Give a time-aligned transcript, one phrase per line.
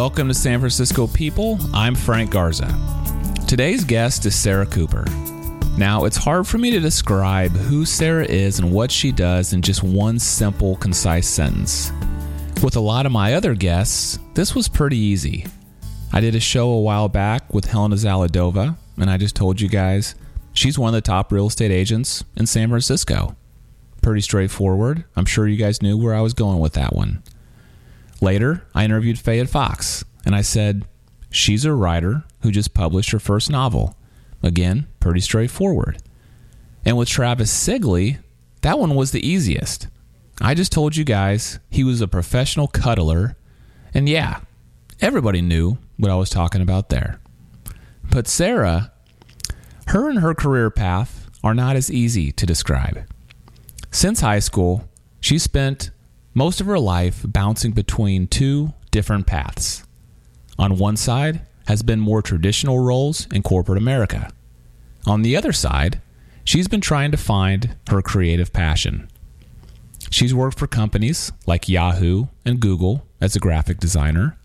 [0.00, 1.58] Welcome to San Francisco People.
[1.74, 2.74] I'm Frank Garza.
[3.46, 5.04] Today's guest is Sarah Cooper.
[5.76, 9.60] Now, it's hard for me to describe who Sarah is and what she does in
[9.60, 11.92] just one simple, concise sentence.
[12.62, 15.44] With a lot of my other guests, this was pretty easy.
[16.14, 19.68] I did a show a while back with Helena Zaladova, and I just told you
[19.68, 20.14] guys
[20.54, 23.36] she's one of the top real estate agents in San Francisco.
[24.00, 25.04] Pretty straightforward.
[25.14, 27.22] I'm sure you guys knew where I was going with that one.
[28.20, 30.84] Later, I interviewed Fayette Fox, and I said,
[31.30, 33.96] She's a writer who just published her first novel.
[34.42, 36.02] Again, pretty straightforward.
[36.84, 38.18] And with Travis Sigley,
[38.62, 39.88] that one was the easiest.
[40.40, 43.36] I just told you guys he was a professional cuddler,
[43.92, 44.40] and yeah,
[45.00, 47.20] everybody knew what I was talking about there.
[48.10, 48.92] But Sarah,
[49.88, 53.04] her and her career path are not as easy to describe.
[53.90, 54.88] Since high school,
[55.20, 55.90] she spent
[56.34, 59.84] most of her life bouncing between two different paths.
[60.58, 64.30] On one side has been more traditional roles in corporate America.
[65.06, 66.00] On the other side,
[66.44, 69.08] she's been trying to find her creative passion.
[70.10, 74.36] She's worked for companies like Yahoo and Google as a graphic designer.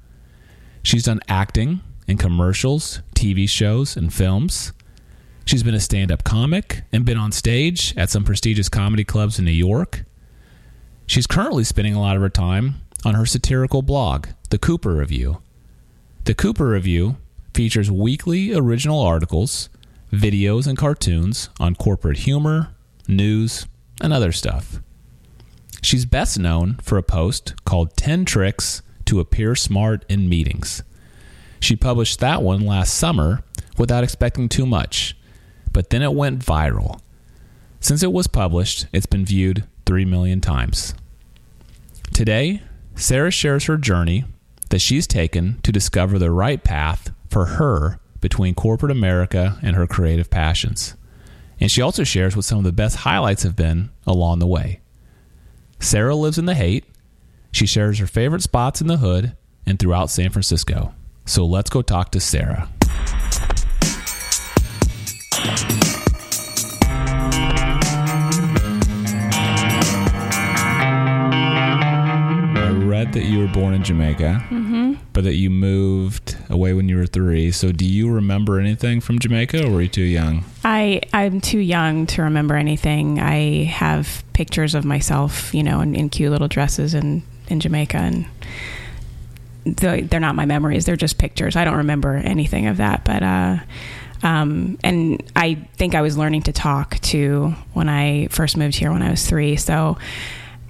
[0.83, 4.71] She's done acting in commercials, TV shows, and films.
[5.45, 9.39] She's been a stand up comic and been on stage at some prestigious comedy clubs
[9.39, 10.05] in New York.
[11.07, 15.41] She's currently spending a lot of her time on her satirical blog, The Cooper Review.
[16.23, 17.17] The Cooper Review
[17.53, 19.69] features weekly original articles,
[20.11, 22.69] videos, and cartoons on corporate humor,
[23.07, 23.67] news,
[24.01, 24.81] and other stuff.
[25.81, 30.81] She's best known for a post called 10 Tricks to Appear Smart in Meetings.
[31.59, 33.43] She published that one last summer
[33.77, 35.15] without expecting too much,
[35.71, 36.99] but then it went viral.
[37.79, 40.93] Since it was published, it's been viewed 3 million times.
[42.13, 42.61] Today,
[42.95, 44.25] Sarah shares her journey
[44.69, 49.85] that she's taken to discover the right path for her between corporate America and her
[49.85, 50.95] creative passions.
[51.59, 54.81] And she also shares what some of the best highlights have been along the way.
[55.79, 56.85] Sarah lives in the Haight.
[57.51, 60.93] She shares her favorite spots in the hood and throughout San Francisco.
[61.25, 62.69] So let's go talk to Sarah.
[73.05, 77.05] Read that you were born in Jamaica, but that you moved away when you were
[77.05, 77.51] three.
[77.51, 80.43] So, do you remember anything from Jamaica, or were you too young?
[80.63, 83.19] I I'm too young to remember anything.
[83.19, 87.97] I have pictures of myself, you know, in, in cute little dresses in in Jamaica,
[87.97, 88.25] and
[89.65, 90.85] they're, they're not my memories.
[90.85, 91.55] They're just pictures.
[91.55, 93.05] I don't remember anything of that.
[93.05, 93.57] But uh,
[94.23, 98.91] um, and I think I was learning to talk too when I first moved here
[98.91, 99.57] when I was three.
[99.57, 99.97] So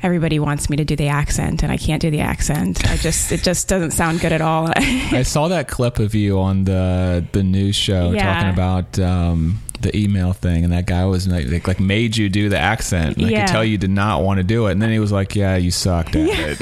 [0.06, 2.88] everybody wants me to do the accent, and I can't do the accent.
[2.90, 4.70] I just it just doesn't sound good at all.
[4.76, 8.34] I saw that clip of you on the the news show Yeah.
[8.34, 12.30] talking about um, the email thing, and that guy was like, like, like made you
[12.30, 13.18] do the accent.
[13.18, 15.12] And I could tell you did not want to do it, and then he was
[15.12, 16.28] like, "Yeah, you sucked at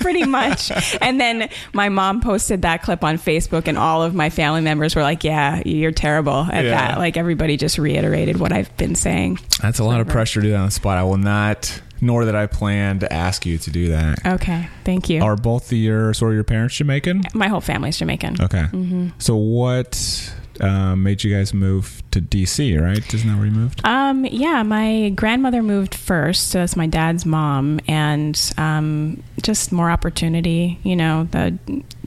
[0.00, 0.72] Pretty much.
[1.00, 4.94] And then my mom posted that clip on Facebook, and all of my family members
[4.96, 6.70] were like, "Yeah, you're terrible at Yeah.
[6.70, 9.38] that." Like everybody just reiterated what I've been saying.
[9.60, 10.98] That's a lot of pressure to do that on the spot.
[10.98, 14.26] I will not, nor that I plan to ask you to do that.
[14.26, 15.22] Okay, thank you.
[15.22, 17.22] Are both of your sort of your parents Jamaican?
[17.34, 18.36] my whole family's Jamaican.
[18.40, 18.66] Okay.
[19.18, 22.78] So what um, made you guys move to DC?
[22.80, 23.14] Right?
[23.14, 23.80] Isn't that where you moved?
[23.84, 29.90] Um, yeah, my grandmother moved first, so that's my dad's mom, and um, just more
[29.90, 30.78] opportunity.
[30.82, 31.58] You know, the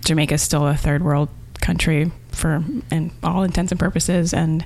[0.02, 1.30] Jamaica's still a third world
[1.62, 4.66] country for in all intents and purposes, and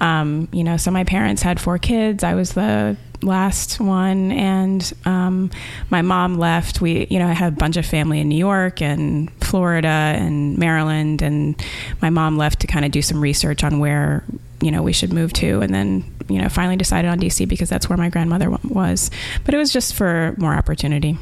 [0.00, 2.22] um, you know, so my parents had four kids.
[2.22, 5.50] I was the last one, and um,
[5.90, 6.80] my mom left.
[6.80, 10.58] We, you know, I had a bunch of family in New York and Florida and
[10.58, 11.60] Maryland, and
[12.02, 14.24] my mom left to kind of do some research on where
[14.60, 17.68] you know we should move to, and then you know finally decided on DC because
[17.68, 19.10] that's where my grandmother was.
[19.44, 21.18] But it was just for more opportunity.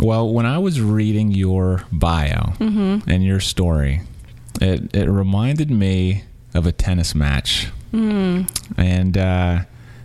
[0.00, 3.08] Well, when I was reading your bio Mm-hmm.
[3.10, 4.02] and your story,
[4.60, 7.68] it it reminded me of a tennis match.
[7.92, 8.48] Mm.
[8.76, 9.60] And uh,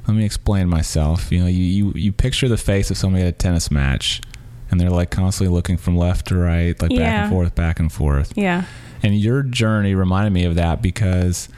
[0.08, 1.32] let me explain myself.
[1.32, 4.22] You know, you, you you picture the face of somebody at a tennis match,
[4.70, 7.92] and they're like constantly looking from left to right, like back and forth, back and
[7.92, 8.34] forth.
[8.36, 8.66] Yeah.
[9.04, 11.50] And your journey reminded me of that because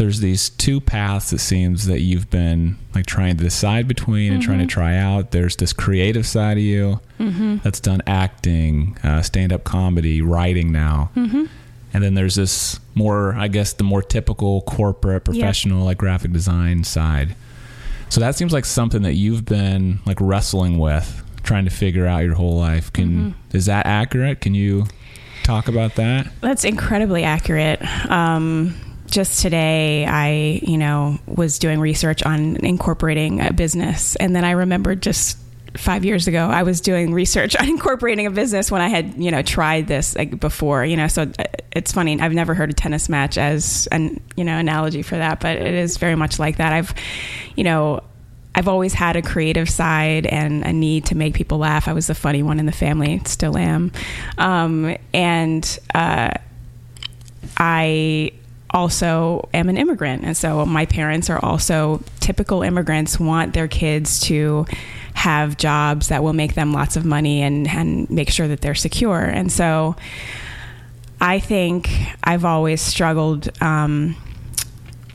[0.00, 4.42] there's these two paths it seems that you've been like trying to decide between and
[4.42, 5.30] trying to try out.
[5.30, 7.00] There's this creative side of you
[7.62, 11.10] that's done acting, uh, stand up comedy, writing now.
[11.92, 16.82] And then there's this more, I guess, the more typical corporate, professional, like graphic design
[16.84, 17.36] side.
[18.08, 22.20] So that seems like something that you've been like wrestling with, trying to figure out
[22.24, 22.90] your whole life.
[22.90, 24.40] Can is that accurate?
[24.40, 24.86] Can you
[25.42, 26.26] talk about that?
[26.40, 27.82] That's incredibly accurate.
[28.10, 28.74] Um,
[29.10, 34.16] just today, I, you know, was doing research on incorporating a business.
[34.16, 35.38] And then I remembered just
[35.76, 39.30] five years ago, I was doing research on incorporating a business when I had, you
[39.30, 42.20] know, tried this like before, you know, so uh, it's funny.
[42.20, 45.74] I've never heard a tennis match as an, you know, analogy for that, but it
[45.74, 46.72] is very much like that.
[46.72, 46.94] I've,
[47.56, 48.02] you know,
[48.54, 51.86] I've always had a creative side and a need to make people laugh.
[51.86, 53.92] I was the funny one in the family, still am.
[54.38, 56.32] Um, and, uh,
[57.56, 58.32] I
[58.70, 60.24] also am an immigrant.
[60.24, 64.66] And so my parents are also typical immigrants, want their kids to
[65.14, 68.74] have jobs that will make them lots of money and, and make sure that they're
[68.74, 69.20] secure.
[69.20, 69.96] And so
[71.20, 71.90] I think
[72.24, 74.16] I've always struggled um,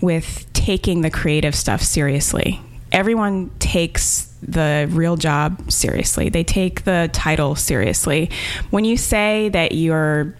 [0.01, 2.61] with taking the creative stuff seriously.
[2.91, 6.29] Everyone takes the real job seriously.
[6.29, 8.29] They take the title seriously.
[8.69, 10.35] When you say that you're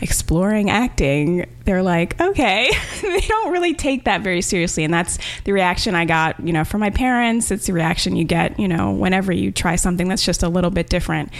[0.00, 2.70] exploring acting, they're like, okay,
[3.02, 4.84] they don't really take that very seriously.
[4.84, 7.50] And that's the reaction I got, you know, from my parents.
[7.50, 10.70] It's the reaction you get, you know, whenever you try something that's just a little
[10.70, 11.32] bit different.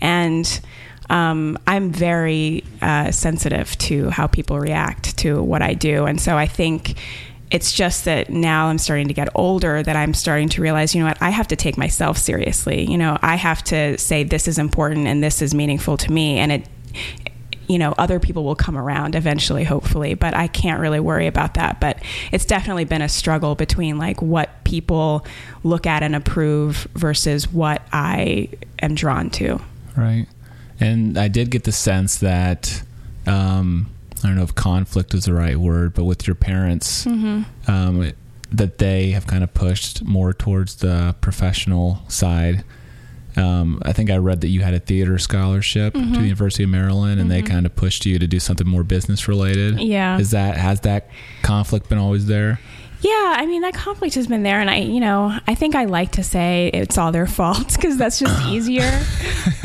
[0.00, 0.60] And
[1.08, 6.06] um, I'm very uh, sensitive to how people react to what I do.
[6.06, 6.96] And so I think
[7.50, 11.00] it's just that now I'm starting to get older that I'm starting to realize, you
[11.00, 12.88] know what, I have to take myself seriously.
[12.88, 16.38] You know, I have to say this is important and this is meaningful to me.
[16.38, 16.68] And it,
[17.70, 21.54] you know, other people will come around eventually, hopefully, but I can't really worry about
[21.54, 21.78] that.
[21.78, 22.02] But
[22.32, 25.24] it's definitely been a struggle between like what people
[25.62, 28.48] look at and approve versus what I
[28.80, 29.60] am drawn to.
[29.96, 30.26] Right.
[30.80, 32.82] And I did get the sense that,
[33.28, 33.88] um,
[34.24, 37.42] I don't know if conflict is the right word, but with your parents, mm-hmm.
[37.70, 38.12] um,
[38.50, 42.64] that they have kind of pushed more towards the professional side
[43.36, 46.12] um, I think I read that you had a theater scholarship mm-hmm.
[46.12, 47.42] to the University of Maryland, and mm-hmm.
[47.44, 49.80] they kind of pushed you to do something more business related.
[49.80, 51.10] Yeah, is that has that
[51.42, 52.60] conflict been always there?
[53.02, 55.86] Yeah, I mean that conflict has been there, and I, you know, I think I
[55.86, 59.02] like to say it's all their fault because that's just easier.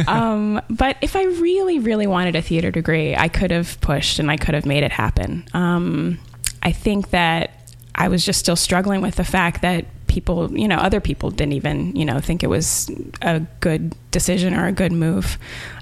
[0.07, 4.31] um, but if I really, really wanted a theater degree, I could have pushed and
[4.31, 5.45] I could have made it happen.
[5.53, 6.19] Um,
[6.63, 7.51] I think that
[7.93, 9.85] I was just still struggling with the fact that
[10.15, 12.89] people, you know, other people didn't even, you know, think it was
[13.21, 15.37] a good decision or a good move.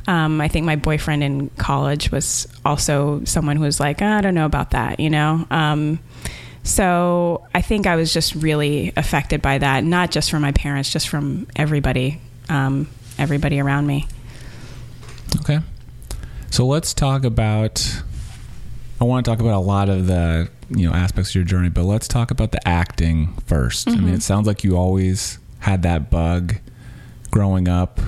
[0.07, 4.33] Um, I think my boyfriend in college was also someone who was like, I don't
[4.33, 5.45] know about that, you know.
[5.51, 5.99] Um,
[6.63, 10.91] so I think I was just really affected by that, not just from my parents,
[10.91, 12.19] just from everybody,
[12.49, 12.89] um,
[13.19, 14.07] everybody around me.
[15.41, 15.59] Okay.
[16.49, 18.03] So let's talk about.
[18.99, 21.69] I want to talk about a lot of the you know aspects of your journey,
[21.69, 23.89] but let's talk about the acting 1st mm-hmm.
[23.89, 24.15] I mean, mm-hmm.
[24.15, 26.55] it sounds like you always had that bug
[27.31, 27.99] growing up.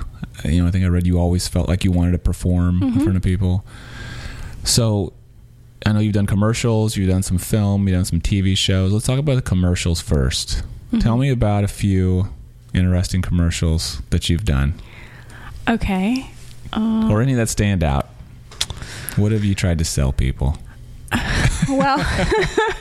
[0.44, 3.00] You know, I think I read you always felt like you wanted to perform mm-hmm.
[3.00, 3.66] in front of people.
[4.64, 5.14] So,
[5.86, 8.92] I know you've done commercials, you've done some film, you've done some TV shows.
[8.92, 11.00] Let's talk about the commercials 1st mm-hmm.
[11.00, 12.30] Tell me about a few
[12.74, 14.74] interesting commercials that you've done.
[15.68, 16.30] Okay.
[16.74, 18.08] Uh, or any that stand out.
[19.16, 20.58] What have you tried to sell people?
[21.70, 22.06] well,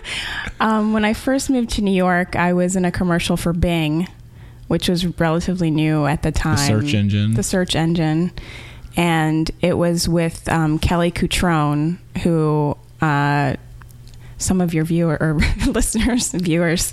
[0.61, 4.09] um, when I first moved to New York, I was in a commercial for Bing,
[4.69, 6.57] which was relatively new at the time.
[6.57, 7.35] The search engine.
[7.35, 8.33] The search engine.
[8.97, 13.57] And it was with um, Kelly Cutrone, who uh,
[14.39, 15.35] some of your viewer or
[15.67, 16.93] listeners, viewers,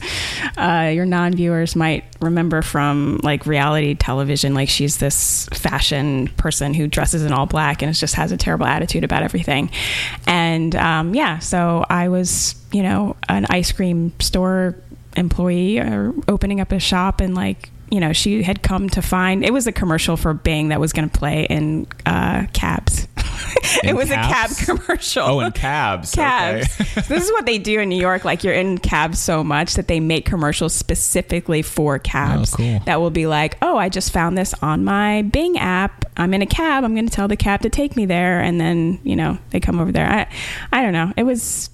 [0.57, 4.53] uh, your non-viewers might remember from like reality television.
[4.53, 8.65] Like she's this fashion person who dresses in all black and just has a terrible
[8.65, 9.71] attitude about everything.
[10.27, 14.75] And um, yeah, so I was, you know, an ice cream store
[15.17, 19.43] employee or opening up a shop and like you know, she had come to find
[19.43, 23.05] it was a commercial for Bing that was going to play in uh, cabs.
[23.83, 24.61] it was cabs?
[24.61, 25.23] a cab commercial.
[25.23, 26.15] Oh, in cabs.
[26.15, 26.79] cabs.
[26.79, 27.01] Okay.
[27.01, 28.23] this is what they do in New York.
[28.23, 32.53] Like you're in cabs so much that they make commercials specifically for cabs.
[32.53, 32.79] Oh, cool.
[32.85, 36.05] That will be like, oh, I just found this on my Bing app.
[36.15, 36.85] I'm in a cab.
[36.85, 39.59] I'm going to tell the cab to take me there, and then you know they
[39.59, 40.07] come over there.
[40.07, 40.27] I,
[40.71, 41.11] I don't know.
[41.17, 41.69] It was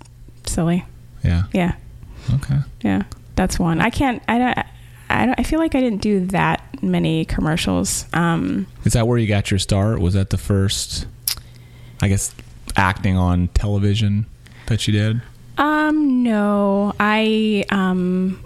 [0.47, 0.83] silly.
[1.23, 1.43] Yeah.
[1.53, 1.75] Yeah.
[2.35, 2.57] Okay.
[2.81, 3.03] Yeah,
[3.35, 3.81] that's one.
[3.81, 4.23] I can't.
[4.27, 4.57] I don't.
[5.09, 8.05] I, I feel like I didn't do that many commercials.
[8.13, 9.99] Um, Is that where you got your start?
[9.99, 11.07] Was that the first,
[12.01, 12.33] I guess,
[12.75, 14.25] acting on television
[14.67, 15.21] that you did?
[15.57, 18.43] Um, no, I, um,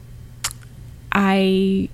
[1.12, 1.90] I,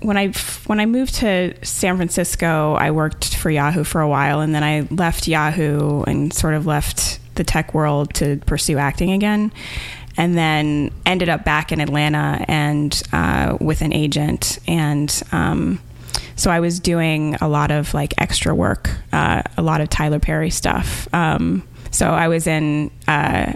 [0.00, 0.32] when I
[0.66, 4.64] when I moved to San Francisco, I worked for Yahoo for a while, and then
[4.64, 9.52] I left Yahoo and sort of left the tech world to pursue acting again
[10.16, 14.58] and then ended up back in Atlanta and uh, with an agent.
[14.66, 15.80] And um,
[16.36, 20.18] so I was doing a lot of like extra work, uh, a lot of Tyler
[20.18, 21.12] Perry stuff.
[21.14, 23.54] Um, so I was in, uh,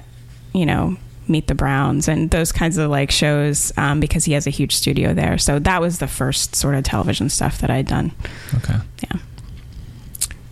[0.53, 0.97] you know,
[1.29, 4.77] Meet the Browns and those kinds of like shows um, because he has a huge
[4.77, 5.39] studio there.
[5.39, 8.13] So that was the first sort of television stuff that I'd done.
[8.55, 8.77] Okay.
[9.03, 9.19] Yeah.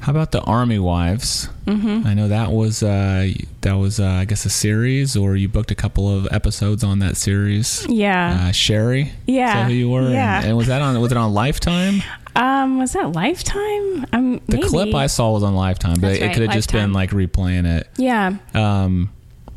[0.04, 1.48] How about the Army Wives?
[1.64, 2.06] Mm-hmm.
[2.06, 3.30] I know that was uh,
[3.62, 6.98] that was uh, I guess a series, or you booked a couple of episodes on
[6.98, 7.86] that series.
[7.88, 8.48] Yeah.
[8.48, 9.12] Uh, Sherry.
[9.26, 9.48] Yeah.
[9.48, 10.10] Is that who you were?
[10.10, 10.40] Yeah.
[10.40, 12.02] And, and was that on was it on Lifetime?
[12.36, 14.04] Um, was that Lifetime?
[14.12, 14.68] Um, The maybe.
[14.68, 17.08] clip I saw was on Lifetime, but That's it right, could have just been like
[17.10, 17.88] replaying it.
[17.96, 18.36] Yeah.
[18.52, 19.10] Um,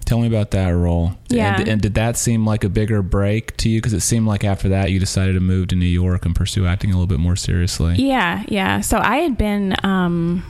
[0.08, 1.12] tell me about that role.
[1.28, 1.60] Yeah.
[1.60, 3.80] And, and did that seem like a bigger break to you?
[3.80, 6.66] Because it seemed like after that you decided to move to New York and pursue
[6.66, 7.96] acting a little bit more seriously.
[7.96, 8.82] Yeah, yeah.
[8.82, 10.44] So I had been um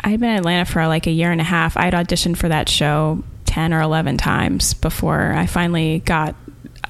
[0.00, 1.76] I had been in Atlanta for like a year and a half.
[1.76, 6.36] I had auditioned for that show 10 or 11 times before I finally got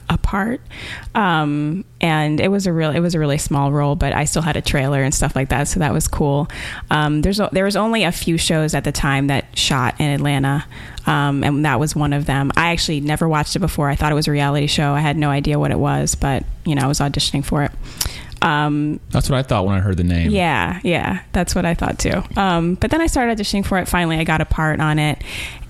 [0.09, 0.61] a part.
[1.15, 4.43] Um and it was a real it was a really small role, but I still
[4.43, 6.49] had a trailer and stuff like that, so that was cool.
[6.91, 10.65] Um there's there was only a few shows at the time that shot in Atlanta.
[11.07, 12.51] Um, and that was one of them.
[12.57, 13.89] I actually never watched it before.
[13.89, 14.93] I thought it was a reality show.
[14.93, 17.71] I had no idea what it was, but you know, I was auditioning for it.
[18.43, 20.31] Um, That's what I thought when I heard the name.
[20.31, 22.23] yeah, yeah, that's what I thought too.
[22.37, 23.89] Um, but then I started auditioning for it.
[23.89, 25.23] Finally, I got a part on it,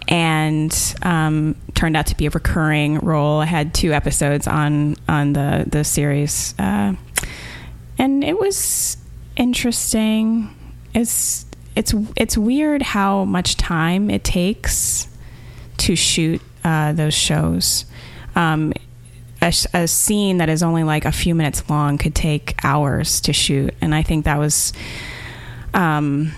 [0.08, 3.40] and um, turned out to be a recurring role.
[3.40, 6.94] I had two episodes on on the the series, uh,
[7.98, 8.96] and it was
[9.36, 10.54] interesting.
[10.94, 11.46] It's
[11.76, 15.08] it's it's weird how much time it takes
[15.78, 17.84] to shoot uh, those shows.
[18.34, 18.72] Um,
[19.42, 23.32] a, a scene that is only like a few minutes long could take hours to
[23.32, 24.72] shoot, and I think that was.
[25.74, 26.32] Um,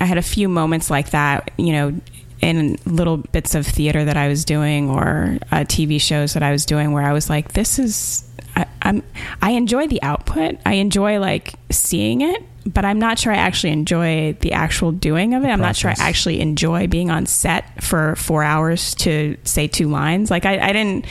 [0.00, 2.00] I had a few moments like that, you know,
[2.40, 6.52] in little bits of theater that I was doing or uh, TV shows that I
[6.52, 8.24] was doing, where I was like, "This is."
[8.56, 9.02] I, I'm.
[9.42, 10.56] I enjoy the output.
[10.64, 15.34] I enjoy like seeing it, but I'm not sure I actually enjoy the actual doing
[15.34, 15.48] of it.
[15.48, 19.88] I'm not sure I actually enjoy being on set for four hours to say two
[19.88, 20.30] lines.
[20.30, 21.06] Like I, I didn't.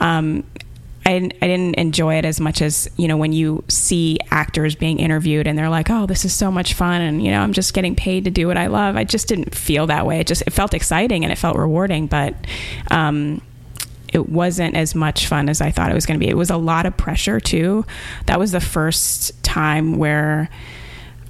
[0.00, 0.44] Um,
[1.04, 4.74] I, didn't- I didn't enjoy it as much as you know when you see actors
[4.74, 7.52] being interviewed and they're like, "Oh, this is so much fun," and you know, I'm
[7.52, 8.96] just getting paid to do what I love.
[8.96, 10.20] I just didn't feel that way.
[10.20, 12.34] It just it felt exciting and it felt rewarding, but
[12.90, 13.40] um,
[14.12, 16.30] it wasn't as much fun as I thought it was going to be.
[16.30, 17.84] It was a lot of pressure too.
[18.26, 20.50] That was the first time where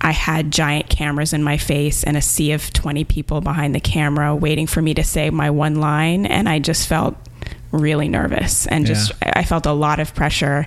[0.01, 3.81] I had giant cameras in my face and a sea of 20 people behind the
[3.81, 6.27] camera waiting for me to say my one line.
[6.27, 7.15] And I just felt
[7.73, 10.67] really nervous and just, I felt a lot of pressure.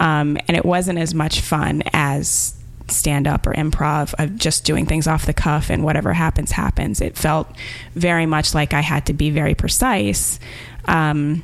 [0.00, 2.54] Um, and it wasn't as much fun as
[2.88, 7.00] stand up or improv of just doing things off the cuff and whatever happens, happens.
[7.00, 7.50] It felt
[7.94, 10.38] very much like I had to be very precise.
[10.86, 11.42] Um,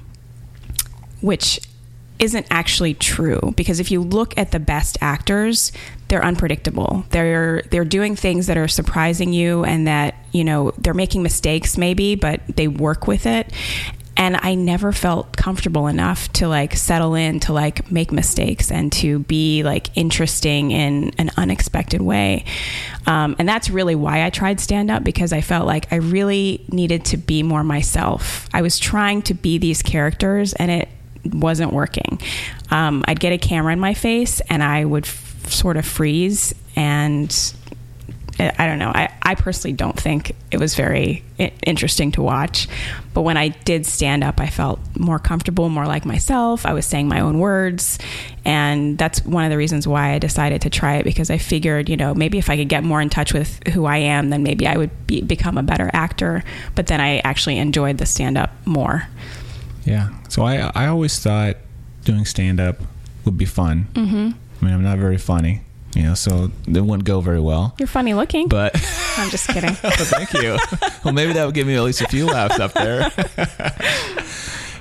[1.20, 1.60] which
[2.18, 5.72] isn't actually true because if you look at the best actors
[6.08, 10.92] they're unpredictable they're they're doing things that are surprising you and that you know they're
[10.92, 13.50] making mistakes maybe but they work with it
[14.20, 18.92] and I never felt comfortable enough to like settle in to like make mistakes and
[18.92, 22.44] to be like interesting in an unexpected way.
[23.06, 26.62] Um, and that's really why I tried stand up because I felt like I really
[26.68, 28.46] needed to be more myself.
[28.52, 30.90] I was trying to be these characters and it
[31.24, 32.20] wasn't working.
[32.70, 36.54] Um, I'd get a camera in my face and I would f- sort of freeze
[36.76, 37.54] and
[38.40, 38.90] I don't know.
[38.94, 41.22] I, I personally don't think it was very
[41.66, 42.68] interesting to watch.
[43.12, 46.64] But when I did stand up, I felt more comfortable, more like myself.
[46.64, 47.98] I was saying my own words.
[48.44, 51.88] And that's one of the reasons why I decided to try it because I figured,
[51.88, 54.42] you know, maybe if I could get more in touch with who I am, then
[54.42, 56.42] maybe I would be, become a better actor.
[56.74, 59.08] But then I actually enjoyed the stand up more.
[59.84, 60.10] Yeah.
[60.28, 61.56] So I I always thought
[62.04, 62.76] doing stand up
[63.24, 63.88] would be fun.
[63.94, 64.30] Mm-hmm.
[64.60, 65.62] I mean, I'm not very funny,
[65.94, 67.74] you know, so it wouldn't go very well.
[67.78, 68.48] You're funny looking.
[68.48, 68.74] But
[69.16, 69.74] I'm just kidding.
[69.74, 70.56] thank you.
[71.04, 73.10] well, maybe that would give me at least a few laughs up there.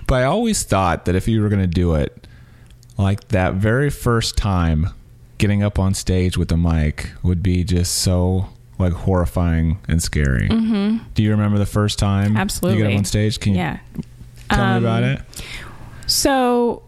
[0.08, 2.28] but I always thought that if you were going to do it,
[2.98, 4.90] like that very first time
[5.38, 10.48] getting up on stage with a mic would be just so like horrifying and scary.
[10.50, 10.98] Mm-hmm.
[11.14, 12.78] Do you remember the first time Absolutely.
[12.80, 12.94] you got Absolutely.
[12.94, 13.40] up on stage?
[13.40, 13.80] Can you yeah.
[14.50, 15.22] tell Um, me about it?
[16.08, 16.82] So,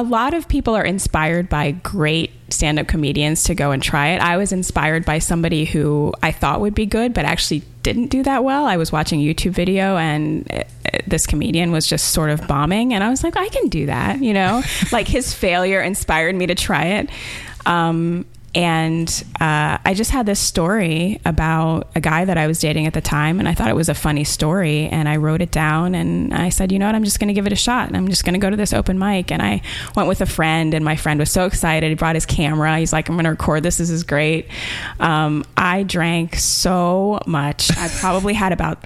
[0.00, 4.08] a lot of people are inspired by great stand up comedians to go and try
[4.08, 4.22] it.
[4.22, 8.22] I was inspired by somebody who I thought would be good, but actually didn't do
[8.22, 8.64] that well.
[8.64, 10.64] I was watching a YouTube video and uh,
[11.06, 14.22] this comedian was just sort of bombing, and I was like, I can do that,
[14.22, 14.62] you know?
[14.92, 17.10] like his failure inspired me to try it.
[17.66, 19.08] Um, and
[19.40, 23.00] uh, I just had this story about a guy that I was dating at the
[23.00, 24.86] time, and I thought it was a funny story.
[24.88, 27.34] And I wrote it down, and I said, you know what, I'm just going to
[27.34, 27.86] give it a shot.
[27.86, 29.30] And I'm just going to go to this open mic.
[29.30, 29.62] And I
[29.94, 31.88] went with a friend, and my friend was so excited.
[31.88, 32.78] He brought his camera.
[32.78, 33.76] He's like, I'm going to record this.
[33.76, 34.48] This is great.
[34.98, 37.70] Um, I drank so much.
[37.78, 38.84] I probably had about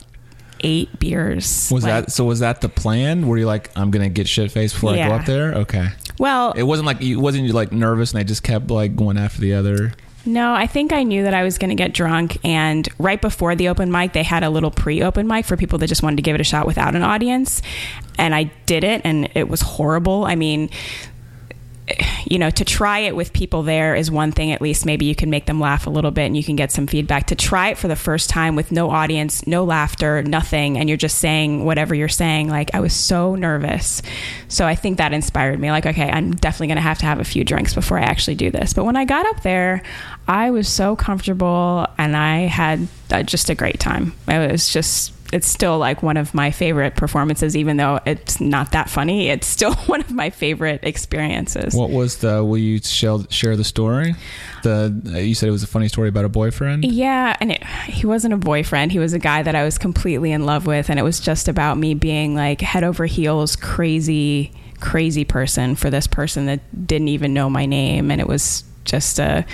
[0.60, 1.70] eight beers.
[1.72, 2.24] Was Like, that so?
[2.24, 3.26] Was that the plan?
[3.26, 5.54] Were you like, I'm gonna get shit faced before I go up there?
[5.54, 5.88] Okay.
[6.18, 9.18] Well, It wasn't like you wasn't you like nervous and I just kept like one
[9.18, 9.92] after the other.
[10.26, 12.38] No, I think I knew that I was going to get drunk.
[12.44, 15.78] And right before the open mic, they had a little pre open mic for people
[15.80, 17.60] that just wanted to give it a shot without an audience.
[18.18, 20.24] And I did it, and it was horrible.
[20.24, 20.70] I mean,
[22.24, 24.52] you know, to try it with people there is one thing.
[24.52, 26.72] At least maybe you can make them laugh a little bit and you can get
[26.72, 27.26] some feedback.
[27.26, 30.96] To try it for the first time with no audience, no laughter, nothing, and you're
[30.96, 34.00] just saying whatever you're saying, like I was so nervous.
[34.48, 35.70] So I think that inspired me.
[35.70, 38.36] Like, okay, I'm definitely going to have to have a few drinks before I actually
[38.36, 38.72] do this.
[38.72, 39.82] But when I got up there,
[40.26, 44.14] I was so comfortable and I had uh, just a great time.
[44.26, 48.70] It was just it's still like one of my favorite performances, even though it's not
[48.70, 49.30] that funny.
[49.30, 51.74] It's still one of my favorite experiences.
[51.74, 52.44] What was the?
[52.44, 54.14] Will you share, share the story?
[54.62, 56.84] The uh, you said it was a funny story about a boyfriend.
[56.84, 58.92] Yeah, and it, he wasn't a boyfriend.
[58.92, 61.48] He was a guy that I was completely in love with, and it was just
[61.48, 67.08] about me being like head over heels, crazy, crazy person for this person that didn't
[67.08, 69.44] even know my name, and it was just a,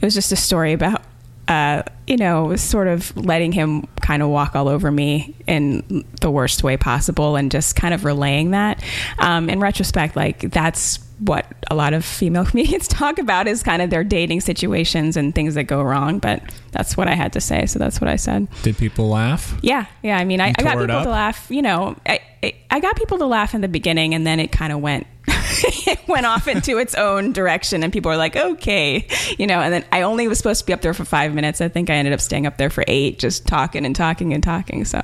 [0.00, 1.00] it was just a story about.
[1.48, 6.30] Uh, you know, sort of letting him kind of walk all over me in the
[6.30, 8.82] worst way possible and just kind of relaying that.
[9.18, 13.80] Um, in retrospect, like that's what a lot of female comedians talk about is kind
[13.80, 16.18] of their dating situations and things that go wrong.
[16.18, 17.66] But that's what I had to say.
[17.66, 18.48] So that's what I said.
[18.62, 19.56] Did people laugh?
[19.62, 19.86] Yeah.
[20.02, 20.18] Yeah.
[20.18, 23.18] I mean, I, I got people to laugh, you know, I, I, I got people
[23.18, 25.06] to laugh in the beginning and then it kind of went.
[25.28, 29.06] It went off into its own direction and people were like okay
[29.38, 31.60] you know and then i only was supposed to be up there for five minutes
[31.60, 34.42] i think i ended up staying up there for eight just talking and talking and
[34.42, 35.00] talking so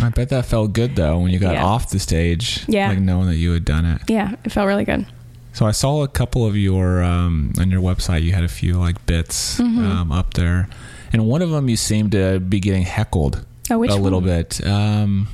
[0.00, 1.64] I bet that felt good though when you got Yeah.
[1.64, 2.64] off the stage.
[2.68, 2.88] Yeah.
[2.90, 4.02] like knowing that you had done it.
[4.08, 5.06] yeah it felt really good
[5.54, 8.22] So I saw a couple of your um, on your website.
[8.22, 9.84] You had a few like bits Mm-hmm.
[9.84, 10.68] um, up there,
[11.12, 14.28] and one of them you seemed to be getting heckled Oh, a little one?
[14.28, 14.66] bit.
[14.66, 15.28] Um,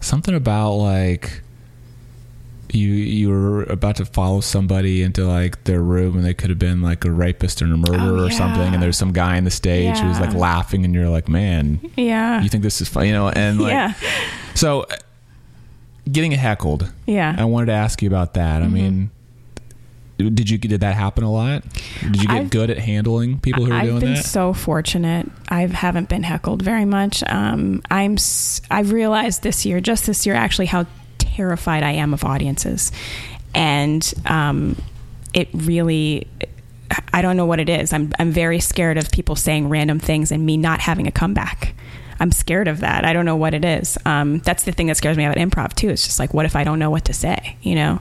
[0.00, 1.42] something about like
[2.70, 6.58] you you were about to follow somebody into like their room and they could have
[6.58, 9.44] been like a rapist or a murderer Oh, or something and there's some guy in
[9.44, 12.88] the stage who was like laughing and you're like man yeah you think this is
[12.88, 13.94] fun you know and like yeah
[14.54, 14.96] so uh,
[16.10, 18.62] getting heckled yeah I wanted to ask you about that.
[18.62, 18.74] Mm-hmm.
[18.76, 19.10] I mean,
[20.18, 21.62] did you did that happen a lot?
[22.00, 24.06] Did you get I've- good at handling people who are doing that?
[24.08, 25.30] I've been so fortunate.
[25.48, 27.22] I haven't been heckled very much.
[27.28, 28.16] Um, I'm.
[28.70, 30.86] I've realized this year, just this year, actually, how
[31.38, 32.90] terrified I am of audiences,
[33.54, 34.76] and um,
[35.32, 36.26] it really.
[37.12, 37.92] I don't know what it is.
[37.92, 38.12] I'm.
[38.18, 41.74] I'm very scared of people saying random things and me not having a comeback.
[42.20, 43.04] I'm scared of that.
[43.04, 43.96] I don't know what it is.
[44.04, 45.88] Um, that's the thing that scares me about improv too.
[45.90, 47.56] It's just like, what if I don't know what to say?
[47.62, 48.00] You know,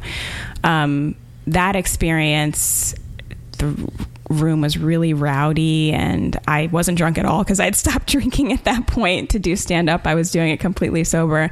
[0.63, 2.95] um, that experience
[3.60, 3.91] the
[4.30, 8.63] room was really rowdy and I wasn't drunk at all because I'd stopped drinking at
[8.66, 10.06] that point to do stand up.
[10.06, 11.50] I was doing it completely sober.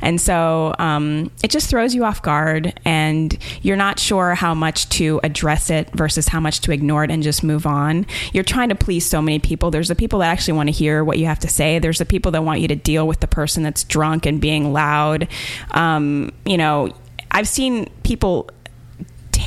[0.00, 4.88] And so um, it just throws you off guard and you're not sure how much
[4.90, 8.06] to address it versus how much to ignore it and just move on.
[8.32, 9.70] You're trying to please so many people.
[9.70, 12.04] There's the people that actually want to hear what you have to say, there's the
[12.04, 15.28] people that want you to deal with the person that's drunk and being loud.
[15.72, 16.92] Um, you know,
[17.30, 18.50] I've seen people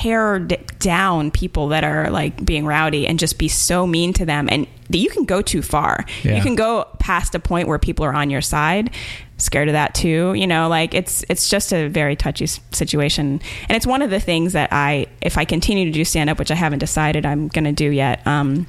[0.01, 4.25] tear d- down people that are like being rowdy and just be so mean to
[4.25, 6.05] them and that you can go too far.
[6.23, 6.35] Yeah.
[6.35, 8.89] you can go past a point where people are on your side.
[9.37, 13.41] Scared of that too you know like it's it's just a very touchy s- situation.
[13.69, 16.37] And it's one of the things that i if i continue to do stand up
[16.37, 18.67] which i haven't decided i'm going to do yet um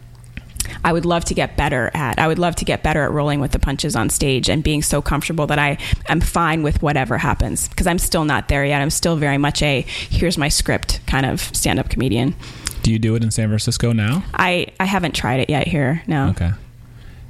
[0.85, 2.19] I would love to get better at.
[2.19, 4.83] I would love to get better at rolling with the punches on stage and being
[4.83, 8.81] so comfortable that I am fine with whatever happens because I'm still not there yet.
[8.83, 12.35] I'm still very much a here's my script kind of stand up comedian.
[12.83, 14.25] Do you do it in San Francisco now?
[14.35, 16.03] I, I haven't tried it yet here.
[16.07, 16.29] No.
[16.31, 16.51] Okay.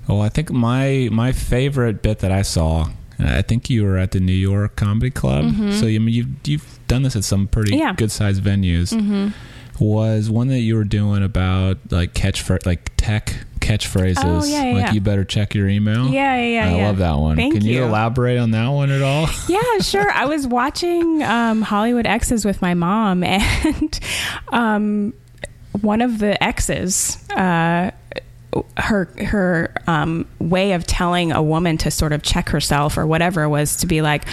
[0.08, 2.88] Well, I think my my favorite bit that I saw.
[3.18, 5.54] I think you were at the New York Comedy Club.
[5.74, 7.80] So you I mean you've you've done this at some pretty Mm-hmm.
[7.80, 7.92] Yeah.
[7.94, 8.92] good sized venues.
[8.98, 9.28] hmm
[9.82, 14.22] Was one that you were doing about like catch like tech catchphrases.
[14.24, 14.92] Oh, yeah, yeah, like yeah.
[14.92, 16.08] you better check your email.
[16.08, 16.76] Yeah, yeah, yeah.
[16.76, 17.36] I love that one.
[17.36, 17.76] Thank Can you.
[17.76, 17.84] you.
[17.84, 19.28] elaborate on that one at all?
[19.48, 20.10] yeah, sure.
[20.10, 24.00] I was watching um, Hollywood Exes with my mom, and
[24.48, 25.14] um,
[25.80, 27.90] one of the exes, uh,
[28.76, 33.48] her her um, way of telling a woman to sort of check herself or whatever
[33.48, 34.24] was to be like.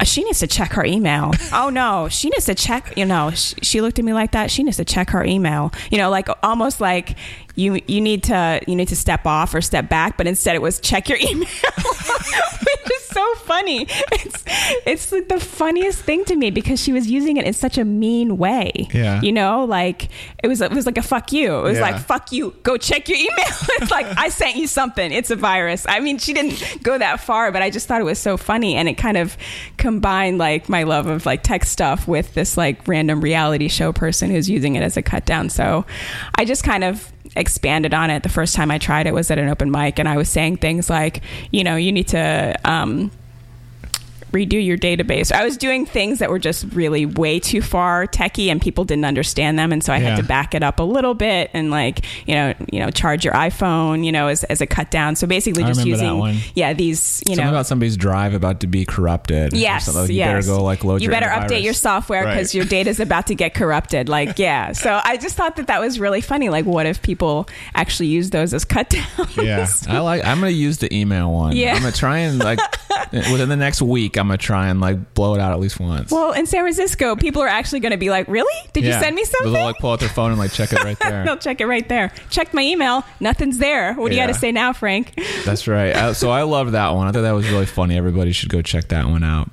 [0.00, 1.32] Uh, She needs to check her email.
[1.52, 2.96] oh no, she needs to check.
[2.96, 4.50] You know, she, she looked at me like that.
[4.50, 5.72] She needs to check her email.
[5.90, 7.16] You know, like almost like
[7.56, 10.62] you you need to you need to step off or step back, but instead it
[10.62, 13.86] was check your email, which is so funny.
[14.12, 14.44] It's
[14.86, 17.84] it's like the funniest thing to me because she was using it in such a
[17.84, 18.88] mean way.
[18.92, 19.20] Yeah.
[19.20, 20.08] you know, like
[20.42, 21.58] it was it was like a fuck you.
[21.58, 21.90] It was Yeah.
[21.90, 22.54] like fuck you.
[22.62, 23.30] Go check your email.
[23.80, 25.10] it's like I sent you something.
[25.12, 25.86] It's a virus.
[25.88, 28.74] I mean, she didn't go that far, but I just thought it was so funny,
[28.76, 29.36] and it kind of
[29.76, 34.30] combined like my love of like tech stuff with this like random reality show person
[34.30, 35.48] who's using it as a cut down.
[35.50, 35.84] So
[36.34, 38.22] I just kind of expanded on it.
[38.22, 40.58] The first time I tried it was at an open mic, and I was saying
[40.58, 42.54] things like, you know, you need to.
[42.64, 43.10] Um,
[44.32, 45.32] redo your database.
[45.32, 49.04] I was doing things that were just really way too far techie and people didn't
[49.04, 50.10] understand them and so I Yeah.
[50.10, 53.24] had to back it up a little bit and like, you know, you know, charge
[53.24, 55.16] your iPhone, you know, as, as a cut down.
[55.16, 56.36] So basically just remember that using one.
[56.54, 59.52] yeah, these, you Something know, about somebody's drive about to be corrupted.
[59.52, 60.02] or Yes, something.
[60.02, 60.46] Like, you yes.
[60.46, 61.48] better go like load you your better antivirus.
[61.48, 62.54] update your software because Right.
[62.54, 64.08] your data is about to get corrupted.
[64.08, 64.72] Like, yeah.
[64.72, 66.48] So I just thought that that was really funny.
[66.48, 69.36] Like, what if people actually use those as cut downs?
[69.36, 70.24] Yeah, I like.
[70.24, 71.56] I'm gonna use the email one.
[71.56, 71.74] Yeah.
[71.74, 72.58] I'm gonna try and like
[73.12, 74.16] within the next week.
[74.20, 76.10] I'm gonna try and like blow it out at least once.
[76.12, 78.68] Well, in San Francisco, people are actually going to be like, "Really?
[78.72, 80.84] Did you send me something?" They'll like pull out their phone and like check it
[80.84, 81.24] right there.
[81.24, 82.12] They'll check it right there.
[82.30, 83.04] Check my email.
[83.18, 83.94] Nothing's there.
[83.94, 85.14] What do you got to say now, Frank?
[85.44, 85.94] That's right.
[85.96, 87.06] Uh, so I loved that one.
[87.08, 87.96] I thought that was really funny.
[87.96, 89.50] Everybody should go check that one out.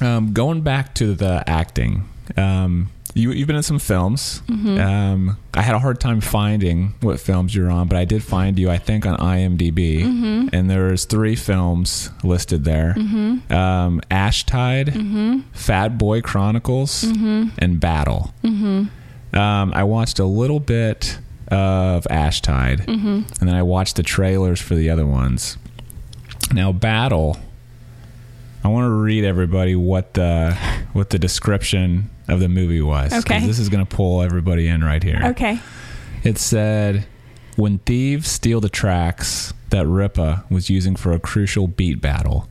[0.00, 4.42] Um, going back to the acting, um, you, you've been in some films.
[4.48, 4.78] Mm-hmm.
[4.80, 8.58] Um, I had a hard time finding what films you're on, but I did find
[8.58, 10.02] you, I think, on IMDb.
[10.02, 10.48] Mm-hmm.
[10.52, 12.94] And there's three films listed there
[13.50, 15.40] um, Ash Tide, Mm-hmm.
[15.52, 18.32] Fat Boy Chronicles, and Battle.
[18.44, 19.36] Mm-hmm.
[19.38, 21.18] Um, I watched a little bit
[21.48, 23.08] of Ash Tide, Mm-hmm.
[23.40, 25.56] and then I watched the trailers for the other ones.
[26.52, 27.38] Now, Battle.
[28.64, 30.56] I want to read everybody what the
[30.92, 33.12] what the description of the movie was.
[33.12, 33.46] Okay.
[33.46, 35.20] This is going to pull everybody in right here.
[35.26, 35.60] Okay.
[36.24, 37.06] It said,
[37.56, 42.48] "When thieves steal the tracks that Ripa was using for a crucial beat battle,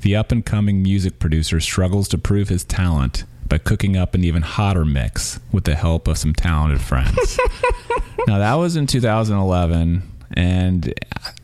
[0.00, 4.84] the up-and-coming music producer struggles to prove his talent by cooking up an even hotter
[4.84, 7.38] mix with the help of some talented friends."
[8.26, 10.92] now that was in 2011, and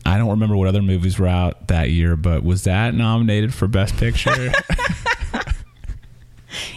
[0.05, 3.67] I don't remember what other movies were out that year, but was that nominated for
[3.67, 4.51] Best Picture?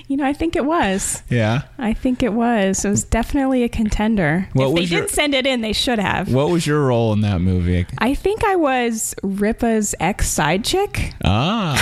[0.09, 1.23] You know, I think it was.
[1.29, 1.63] yeah.
[1.79, 2.85] I think it was.
[2.85, 4.49] It was definitely a contender.
[4.53, 6.33] What if they your- didn't send it in, they should have.
[6.33, 7.85] What was your role in that movie?
[7.99, 11.13] I think I was Ripa's ex side chick.
[11.25, 11.75] Ah,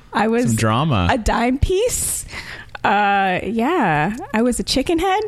[0.12, 1.06] I some was drama.
[1.10, 2.26] a dime piece.
[2.84, 5.22] Uh, yeah, I was a chicken head.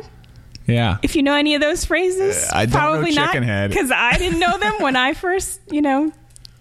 [0.71, 0.97] Yeah.
[1.03, 4.57] If you know any of those phrases, Uh, I probably not because I didn't know
[4.57, 6.11] them when I first, you know,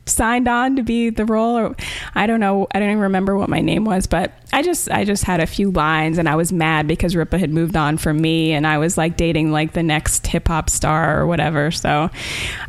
[0.07, 1.57] signed on to be the role.
[1.57, 1.77] Or
[2.15, 2.67] I don't know.
[2.73, 5.47] I don't even remember what my name was, but I just I just had a
[5.47, 8.79] few lines, and I was mad because Ripa had moved on from me, and I
[8.79, 11.71] was like dating like the next hip hop star or whatever.
[11.71, 12.11] So,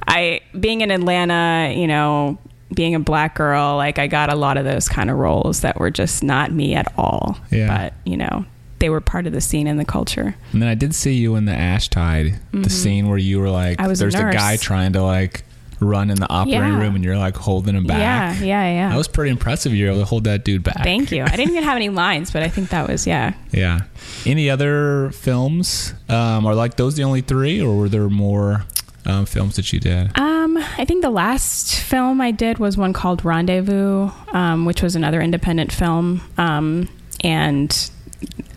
[0.08, 2.38] I being in Atlanta, you know.
[2.74, 5.78] Being a black girl, like I got a lot of those kind of roles that
[5.78, 7.38] were just not me at all.
[7.50, 7.68] Yeah.
[7.68, 8.46] But, you know,
[8.82, 10.36] they were part of the scene and the culture.
[10.52, 13.50] And then I did see you in the Ash Tide, the scene where you were
[13.50, 13.86] like, Mm-hmm.
[13.86, 14.36] I was there's a nurse.
[14.36, 15.44] guy trying to like
[15.80, 16.80] run in the operating Yeah.
[16.80, 18.00] room and you're like holding him back.
[18.00, 18.90] Yeah, yeah, yeah.
[18.90, 19.74] That was pretty impressive.
[19.74, 20.84] You're able to hold that dude back.
[20.84, 21.24] Thank you.
[21.24, 23.34] I didn't even have any lines, but I think that was yeah.
[23.52, 23.82] Yeah.
[24.26, 25.94] Any other films?
[26.10, 28.64] Um, are like those the only three, or were there more
[29.06, 30.12] um, films that you did?
[30.20, 34.96] Um, I think the last film I did was one called Rendezvous, um, which was
[34.96, 36.90] another independent film, um,
[37.24, 37.90] and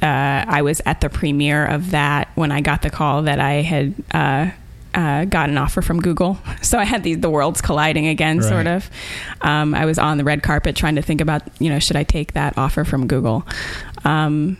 [0.03, 3.63] uh, I was at the premiere of that when I got the call that I
[3.63, 3.95] had.
[4.13, 4.51] Uh,
[4.97, 8.49] uh, got an offer from Google, so I had the the worlds colliding again, Right.
[8.49, 8.89] sort of.
[9.41, 12.05] Um, I was on the red carpet trying to think about, you know, should I
[12.05, 13.45] take that offer from Google?
[14.05, 14.57] Um,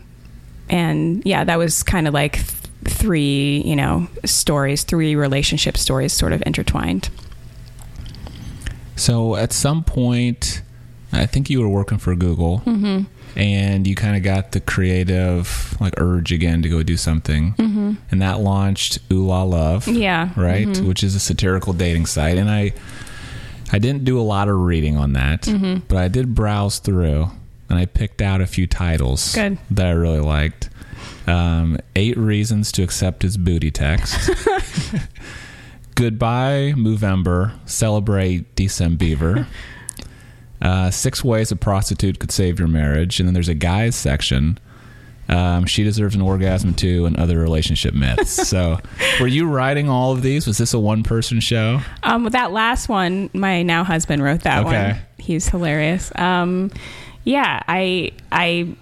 [0.69, 2.47] and yeah, that was kind of like th-
[2.83, 7.07] three, you know, stories, three relationship stories, sort of intertwined.
[8.97, 10.61] So at some point,
[11.13, 13.03] I think you were working for Google, Mm-hmm.
[13.35, 17.93] And you kind of got the creative like urge again to go do something, Mm-hmm.
[18.11, 19.87] and that launched Ooh La Love.
[19.87, 20.29] Yeah.
[20.35, 20.85] right Mhm.
[20.87, 22.71] which is a satirical dating site and i
[23.73, 25.79] i didn't do a lot of reading on that Mm-hmm.
[25.87, 27.29] but i did browse through
[27.69, 29.57] and i picked out a few titles Good.
[29.71, 30.69] that i really liked
[31.27, 34.29] um, eight reasons to accept his booty text
[35.95, 39.47] goodbye movember celebrate december
[40.61, 44.57] uh, six ways a prostitute could save your marriage and then there's a guys section
[45.27, 48.47] um, she deserves an orgasm too, and other relationship myths.
[48.47, 48.79] So,
[49.19, 50.45] were you writing all of these?
[50.45, 51.81] Was this a one-person show?
[52.03, 54.91] Um, that last one, my now husband wrote that Okay.
[54.91, 55.01] one.
[55.17, 56.11] He's hilarious.
[56.15, 56.69] Um,
[57.23, 58.75] Yeah, I I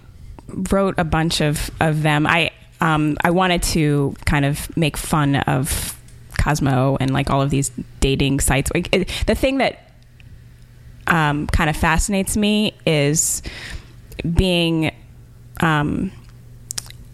[0.70, 2.26] wrote a bunch of of them.
[2.26, 2.50] I
[2.82, 5.98] um, I wanted to kind of make fun of
[6.38, 8.70] Cosmo and like all of these dating sites.
[8.74, 9.83] Like, it, the thing that
[11.06, 13.42] um, kind of fascinates me is
[14.34, 14.90] being
[15.60, 16.10] um,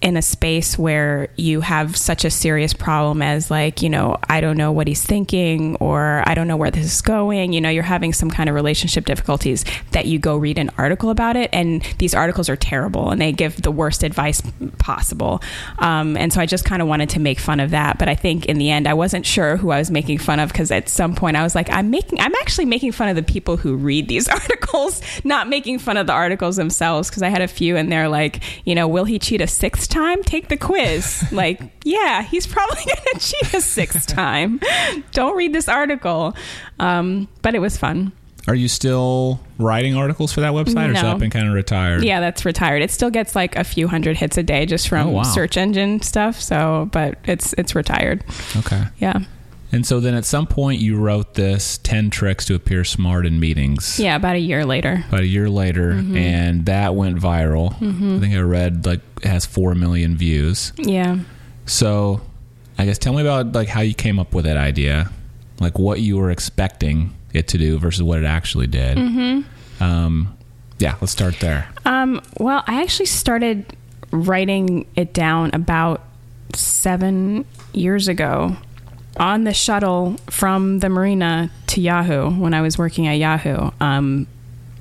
[0.02, 4.40] in a space where you have such a serious problem as like you know i
[4.40, 7.52] don't know what he's thinking or i don't know where this is going.
[7.52, 11.10] You know you're having some kind of relationship difficulties that you go read an article
[11.10, 14.42] about it and these articles are terrible and they give the worst advice
[14.78, 15.42] possible.
[15.78, 18.14] Um, and so i just kind of wanted to make fun of that but i
[18.14, 20.88] think in the end i wasn't sure who i was making fun of because at
[20.88, 23.76] some point i was like i'm making i'm actually making fun of the people who
[23.76, 27.76] read these articles not making fun of the articles themselves because i had a few
[27.76, 31.24] and they're like you know will he cheat a sixth time, take the quiz.
[31.32, 34.60] like, yeah, he's probably going to cheat a sixth time.
[35.12, 36.34] Don't read this article.
[36.78, 38.12] Um, but it was fun.
[38.48, 41.10] Are you still writing articles for that website, or has No.
[41.10, 42.02] that been kind of retired?
[42.02, 42.80] Yeah, that's retired.
[42.82, 45.22] It still gets like a few hundred hits a day just from Oh, wow.
[45.24, 46.40] search engine stuff.
[46.40, 48.24] So, but it's it's retired.
[48.56, 48.82] Okay.
[48.98, 49.20] Yeah,
[49.72, 53.38] And so then at some point you wrote this 10 tricks to appear smart in
[53.38, 54.00] meetings.
[54.00, 54.16] yeah.
[54.16, 55.04] About a year later.
[55.08, 56.16] About a year later, Mm-hmm.
[56.16, 57.72] and that went viral.
[57.74, 60.72] I think I read like it has 4 million views.
[60.76, 61.18] Yeah.
[61.66, 62.20] So
[62.78, 65.10] I guess tell me about like how you came up with that idea,
[65.60, 68.96] like what you were expecting it to do versus what it actually did.
[68.98, 69.82] Mm-hmm.
[69.84, 70.36] Um,
[70.80, 71.68] yeah, let's start there.
[71.84, 73.66] Um, well, I actually started
[74.10, 76.02] writing it down about
[76.54, 78.56] seven years ago
[79.16, 83.70] on the shuttle from the marina to Yahoo when I was working at Yahoo.
[83.80, 84.26] Um,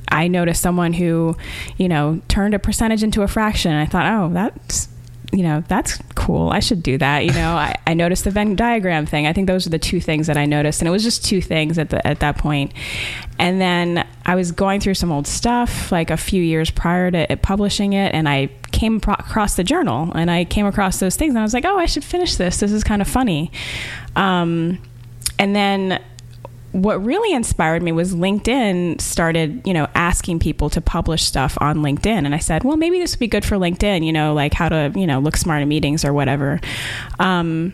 [0.09, 1.35] I noticed someone who,
[1.77, 3.71] you know, turned a percentage into a fraction.
[3.73, 4.89] I thought, oh, that's,
[5.31, 6.49] you know, that's cool.
[6.49, 7.25] I should do that.
[7.25, 9.27] You know, I, I noticed the Venn diagram thing.
[9.27, 11.41] I think those are the two things that I noticed, and it was just two
[11.41, 12.73] things at the at that point.
[13.37, 17.31] And then I was going through some old stuff, like a few years prior to
[17.31, 21.31] it publishing it, and I came across the journal, and I came across those things,
[21.31, 22.59] and I was like, oh, I should finish this.
[22.59, 23.51] This is kind of funny.
[24.15, 24.79] Um,
[25.37, 26.01] and then
[26.71, 31.77] what really inspired me was LinkedIn started, you know, asking people to publish stuff on
[31.77, 32.25] LinkedIn.
[32.25, 34.69] And I said, well, maybe this would be good for LinkedIn, you know, like how
[34.69, 36.61] to, you know, look smart in meetings or whatever.
[37.17, 37.73] Um,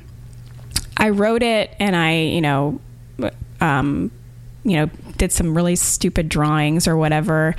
[0.96, 2.80] I wrote it and I, you know,
[3.60, 4.12] um,
[4.64, 7.56] you know, did some really stupid drawings or whatever.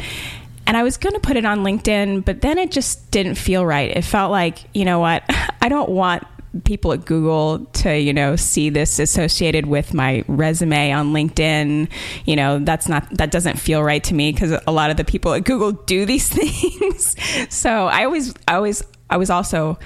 [0.66, 3.64] And I was going to put it on LinkedIn, but then it just didn't feel
[3.64, 3.96] right.
[3.96, 5.22] It felt like, you know what?
[5.61, 6.24] I don't want
[6.64, 11.88] people at Google to, you know, see this associated with my resume on LinkedIn.
[12.24, 15.05] You know, that's not, that doesn't feel right to me because a lot of the
[15.05, 17.16] people at Google do these things.
[17.55, 19.79] so I always, I always, I was also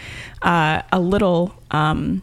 [0.42, 2.22] uh, a little, um,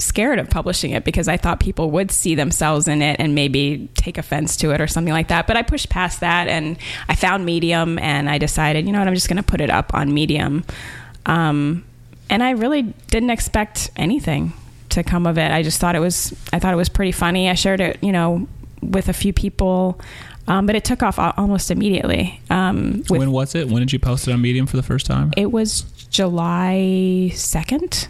[0.00, 3.88] scared of publishing it because I thought people would see themselves in it and maybe
[3.94, 5.46] take offense to it or something like that.
[5.46, 9.08] But I pushed past that and I found Medium and I decided, you know what,
[9.08, 10.64] I'm just going to put it up on Medium.
[11.26, 11.84] Um,
[12.28, 14.52] and I really didn't expect anything
[14.90, 15.50] to come of it.
[15.50, 17.48] I just thought it was, I thought it was pretty funny.
[17.48, 18.48] I shared it, you know,
[18.82, 20.00] with a few people.
[20.48, 22.40] Um, but it took off almost immediately.
[22.50, 23.68] Um, when was it?
[23.68, 25.32] When did you post it on Medium for the first time?
[25.36, 28.08] it was July 2nd.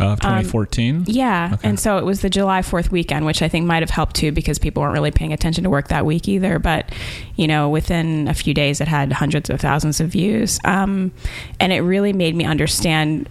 [0.00, 1.04] Of 2014?
[1.08, 1.50] Yeah.
[1.54, 1.68] Okay.
[1.68, 4.30] And so it was the July 4th weekend, which I think might have helped too
[4.30, 6.60] because people weren't really paying attention to work that week either.
[6.60, 6.92] But,
[7.34, 10.60] you know, within a few days, it had hundreds of thousands of views.
[10.64, 11.12] Um,
[11.58, 13.28] and it really made me understand.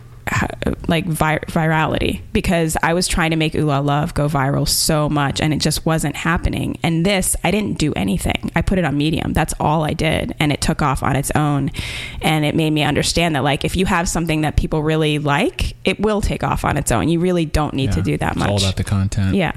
[0.88, 5.10] Like vi- virality because I was trying to make Ooh La Love go viral so
[5.10, 6.78] much and it just wasn't happening.
[6.84, 8.52] And this, I didn't do anything.
[8.56, 9.34] I put it on Medium.
[9.34, 10.36] That's all I did.
[10.40, 11.72] And it took off on its own.
[12.22, 15.76] And it made me understand that, like, if you have something that people really like,
[15.86, 17.10] it will take off on its own.
[17.10, 18.50] You really don't need to do that It's much.
[18.50, 19.36] all about the content.
[19.36, 19.54] yeah.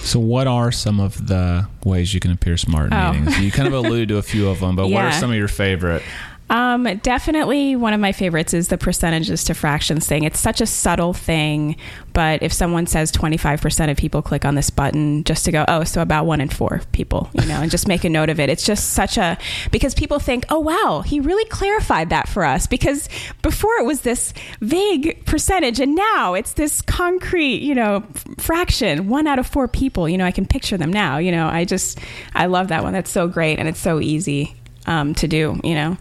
[0.00, 3.12] So, what are some of the ways you can appear smart in Oh.
[3.12, 3.40] meetings?
[3.40, 5.48] You kind of alluded to a few of them, but what are some of your
[5.48, 6.02] favorite?
[6.50, 10.24] Um, definitely one of my favorites is the percentages to fractions thing.
[10.24, 11.76] It's such a subtle thing,
[12.14, 15.84] but if someone says 25% of people click on this button just to go, oh,
[15.84, 18.48] so about one in four people, you know, and just make a note of it.
[18.48, 19.36] It's just such a,
[19.70, 23.10] because people think, oh, wow, he really clarified that for us because
[23.42, 28.04] before it was this vague percentage and now it's this concrete, you know,
[28.38, 31.46] fraction, one out of four people, you know, I can picture them now, you know,
[31.46, 31.98] I just,
[32.34, 32.94] I love that one.
[32.94, 34.54] That's so great and it's so easy
[34.86, 35.98] um, to do, you know.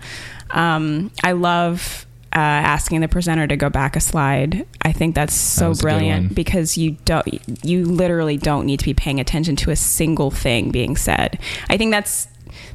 [0.52, 4.66] Um, I love uh, asking the presenter to go back a slide.
[4.82, 6.00] I think that's so was a good one.
[6.00, 7.26] brilliant because you don't,
[7.66, 11.40] you literally don't need to be paying attention to a single thing being said.
[11.70, 12.28] I think that's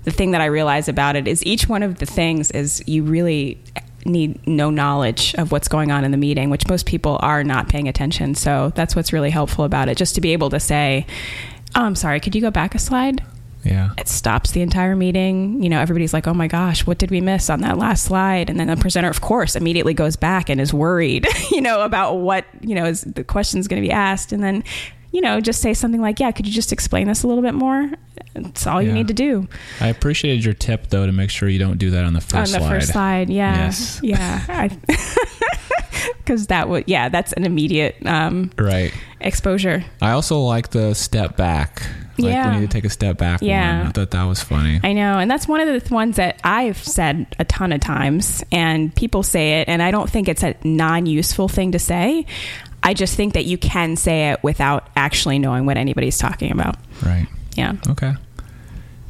[0.05, 3.05] the thing that I realize about it is each one of the things is you
[3.05, 3.59] really
[4.05, 7.69] need no knowledge of what's going on in the meeting, which most people are not
[7.69, 8.35] paying attention.
[8.35, 11.07] So that's what's really helpful about it, just to be able to say,
[11.75, 13.23] "Oh, I'm sorry, could you go back a slide?"
[13.65, 13.91] Yeah.
[13.99, 15.63] it stops the entire meeting.
[15.63, 18.51] You know, everybody's like, "Oh my gosh, what did we miss on that last slide?"
[18.51, 22.15] And then the presenter, of course, immediately goes back and is worried, you know, about
[22.17, 24.65] what you know is the question's going to be asked, and then.
[25.15, 27.53] You know, just say something like, "Yeah, could you just explain this a little bit
[27.53, 27.91] more?"
[28.33, 29.47] That's all you need to do
[29.79, 32.35] I appreciated your tip though to make sure you don't do that on the first
[32.35, 32.69] on the slide.
[32.71, 33.29] first slide.
[33.29, 34.01] Yeah, Yes.
[34.03, 34.69] yeah,
[36.19, 38.93] because that would, yeah, that's an immediate um, Right.
[39.21, 39.85] exposure.
[40.01, 41.83] I also like the step back.
[42.19, 42.55] Like Yeah.
[42.55, 43.41] we need to take a step back.
[43.43, 43.79] Yeah.
[43.79, 43.87] One.
[43.87, 44.81] I thought that was funny.
[44.85, 47.81] I know, and that's one of the th- ones that I've said a ton of
[47.81, 52.27] times, and people say it, and I don't think it's a non-useful thing to say.
[52.83, 56.77] I just think that you can say it without actually knowing what anybody's talking about.
[57.05, 57.27] right.
[57.57, 57.75] Yeah.
[57.89, 58.15] Okay.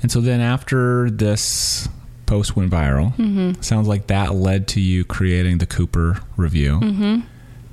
[0.03, 1.89] And so then after this
[2.27, 3.61] post went viral, Mm-hmm.
[3.63, 7.21] sounds like that led to you creating the Cooper review, Mm-hmm.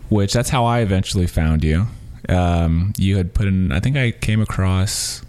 [0.10, 1.88] which that's how I eventually found you.
[2.30, 5.22] Um, you had put in, I think I came across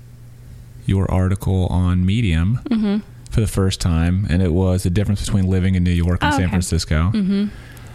[0.87, 2.99] your article on Medium Mm-hmm.
[3.31, 6.33] for the first time, and it was the difference between living in New York and
[6.35, 6.51] Oh, San okay.
[6.51, 7.11] Francisco.
[7.15, 7.47] Mm-hmm.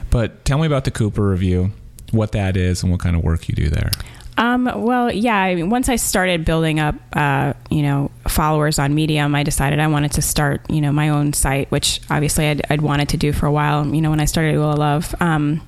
[0.10, 1.72] But tell me about the Cooper review,
[2.12, 3.92] what that is, and what kind of work you do there.
[4.38, 5.36] Um, well, yeah.
[5.38, 9.80] I mean, once I started building up, uh, you know, followers on Medium, I decided
[9.80, 13.18] I wanted to start, you know, my own site, which obviously I'd, I'd wanted to
[13.18, 13.86] do for a while.
[13.88, 15.16] You know, when I started Will of Love.
[15.22, 15.62] Um,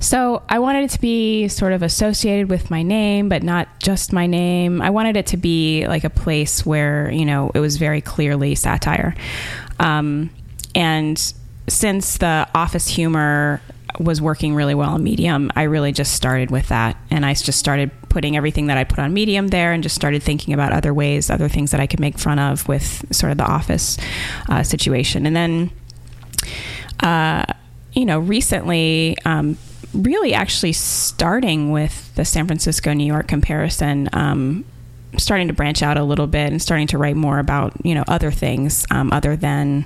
[0.00, 4.12] so I wanted it to be sort of associated with my name, but not just
[4.12, 4.82] my name.
[4.82, 8.54] I wanted it to be like a place where you know it was very clearly
[8.54, 9.14] satire.
[9.78, 10.30] Um,
[10.74, 11.18] and
[11.68, 13.60] since the office humor
[13.98, 17.58] was working really well on Medium, I really just started with that, and I just
[17.58, 20.92] started putting everything that I put on Medium there, and just started thinking about other
[20.92, 23.98] ways, other things that I could make fun of with sort of the office
[24.48, 25.70] uh, situation, and then
[27.00, 27.44] uh,
[27.92, 29.56] you know, recently, um,
[29.94, 34.64] really actually starting with the San Francisco New York comparison, um,
[35.18, 38.04] starting to branch out a little bit and starting to write more about, you know,
[38.08, 39.84] other things um, other than.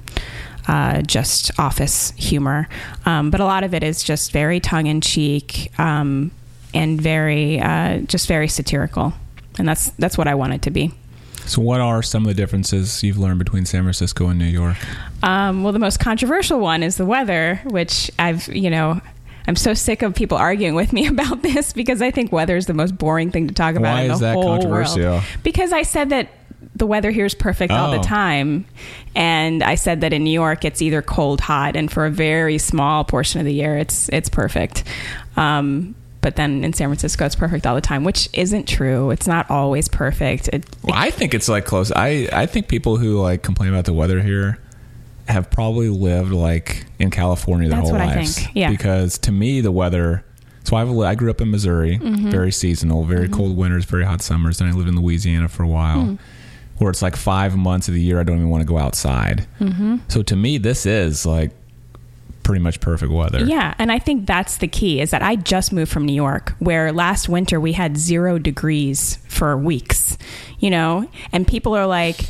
[0.68, 2.68] Uh, just office humor,
[3.04, 6.32] um, but a lot of it is just very tongue in cheek um,
[6.74, 9.12] and very, uh, just very satirical,
[9.60, 10.92] and that's that's what I want it to be.
[11.46, 14.76] So, what are some of the differences you've learned between San Francisco and New York?
[15.22, 19.00] Um, well, the most controversial one is the weather, which I've, you know,
[19.48, 22.66] I'm so sick of people arguing with me about this because I think weather is
[22.66, 25.02] the most boring thing to talk about Why in the is that whole controversial?
[25.02, 25.22] world.
[25.44, 26.28] Because I said that
[26.74, 27.96] the weather here is perfect all Oh.
[27.98, 28.66] the time,
[29.14, 32.58] and I said that in New York it's either cold, hot, and for a very
[32.58, 34.82] small portion of the year it's it's perfect.
[35.36, 35.94] Um,
[36.26, 39.12] but then in San Francisco it's perfect all the time, which isn't true.
[39.12, 40.48] It's not always perfect.
[40.48, 41.92] It, Well, I think it's like close.
[41.94, 44.58] I I think people who like complain about the weather here
[45.28, 48.38] have probably lived like in California their That's whole what I lives.
[48.40, 48.70] think, yeah.
[48.70, 50.24] Because to me, the weather.
[50.64, 52.28] So I've I grew up in Missouri, Mm-hmm.
[52.30, 54.58] very seasonal, very cold winters, very hot summers.
[54.58, 56.14] Then I lived in Louisiana for a while, Hmm.
[56.78, 59.46] where it's like five months of the year I don't even want to go outside.
[59.60, 59.98] Mm-hmm.
[60.08, 61.52] So to me, this is like
[62.46, 63.44] pretty much perfect weather.
[63.44, 66.54] Yeah, and I think that's the key is that I just moved from New York
[66.60, 70.16] where last winter we had 0 degrees for weeks,
[70.60, 72.20] you know, and people are like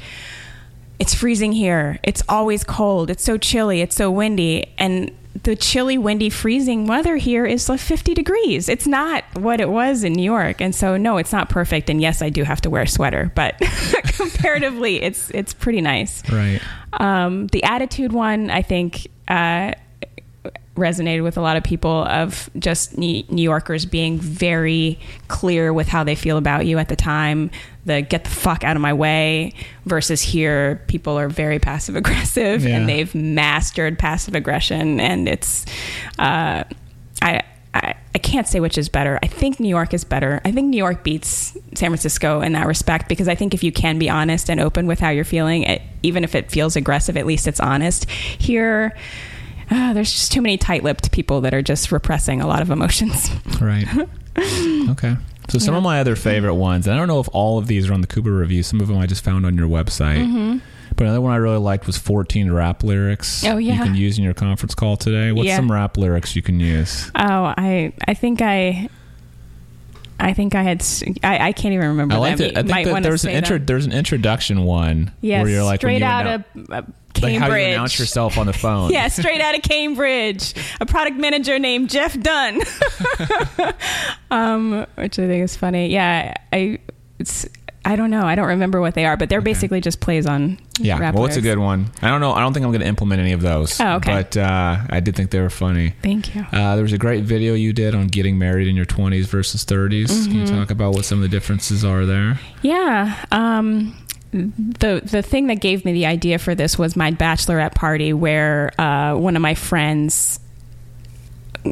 [0.98, 1.98] it's freezing here.
[2.02, 3.10] It's always cold.
[3.10, 3.82] It's so chilly.
[3.82, 8.70] It's so windy and the chilly, windy, freezing weather here is like 50 degrees.
[8.70, 10.62] It's not what it was in New York.
[10.62, 13.30] And so no, it's not perfect and yes, I do have to wear a sweater,
[13.34, 13.58] but
[14.16, 16.22] comparatively it's it's pretty nice.
[16.32, 16.62] Right.
[16.94, 19.72] Um, the attitude one, I think, uh,
[20.76, 26.04] resonated with a lot of people of just New Yorkers being very clear with how
[26.04, 27.50] they feel about you at the time.
[27.84, 29.52] The get the fuck out of my way
[29.84, 32.76] versus here, people are very passive aggressive Yeah.
[32.76, 35.00] and they've mastered passive aggression.
[35.00, 35.64] And it's,
[36.18, 36.64] uh,
[37.22, 37.42] I,
[37.74, 39.18] I, I can't say which is better.
[39.22, 40.40] I think New York is better.
[40.44, 43.70] I think New York beats San Francisco in that respect because I think if you
[43.70, 47.16] can be honest and open with how you're feeling, it, even if it feels aggressive,
[47.16, 48.08] at least it's honest.
[48.10, 48.96] Here,
[49.76, 53.28] uh, there's just too many tight-lipped people that are just repressing a lot of emotions.
[53.60, 53.86] Right.
[54.90, 55.16] okay.
[55.48, 55.78] So some Yeah.
[55.78, 58.00] of my other favorite ones, and I don't know if all of these are on
[58.00, 58.62] the Cooper review.
[58.62, 60.18] Some of them I just found on your website.
[60.18, 60.58] Mm-hmm.
[60.96, 63.44] But another one I really liked was 14 rap lyrics.
[63.44, 63.74] Oh, yeah.
[63.74, 65.32] You can use in your conference call today.
[65.32, 65.56] What's Yeah.
[65.56, 67.10] some rap lyrics you can use?
[67.14, 68.88] Oh, I I think I.
[70.18, 70.82] I think I had.
[71.22, 72.14] I can't even remember.
[72.14, 72.50] I liked them.
[72.50, 72.56] it.
[72.56, 73.58] I You think that wanna there's an intro.
[73.58, 73.84] them.
[73.84, 77.38] An introduction one Yes, where you're like straight you out annou- of uh, like Cambridge.
[77.50, 78.90] how you announce yourself on the phone.
[78.92, 80.54] yeah, straight out of Cambridge.
[80.80, 82.60] A product manager named Jeff Dunn.
[84.30, 85.88] um, which I think is funny.
[85.88, 86.78] Yeah, I
[87.18, 87.46] it's
[87.86, 88.26] I don't know.
[88.26, 89.44] I don't remember what they are, but they're Okay.
[89.52, 90.98] basically just plays on Yeah.
[90.98, 91.86] rap well, it's a good one.
[92.02, 92.32] I don't know.
[92.32, 93.80] I don't think I'm going to implement any of those.
[93.80, 94.12] Oh, okay.
[94.12, 95.94] But uh, I did think they were funny.
[96.02, 96.44] Thank you.
[96.52, 99.64] Uh, there was a great video you did on getting married in your 20s versus
[99.64, 100.08] 30s.
[100.08, 100.38] Can Mm-hmm.
[100.40, 102.40] you talk about what some of the differences are there?
[102.62, 103.14] Yeah.
[103.32, 103.96] Um,
[104.32, 108.72] the the thing that gave me the idea for this was my bachelorette party where
[108.78, 110.40] uh, one of my friends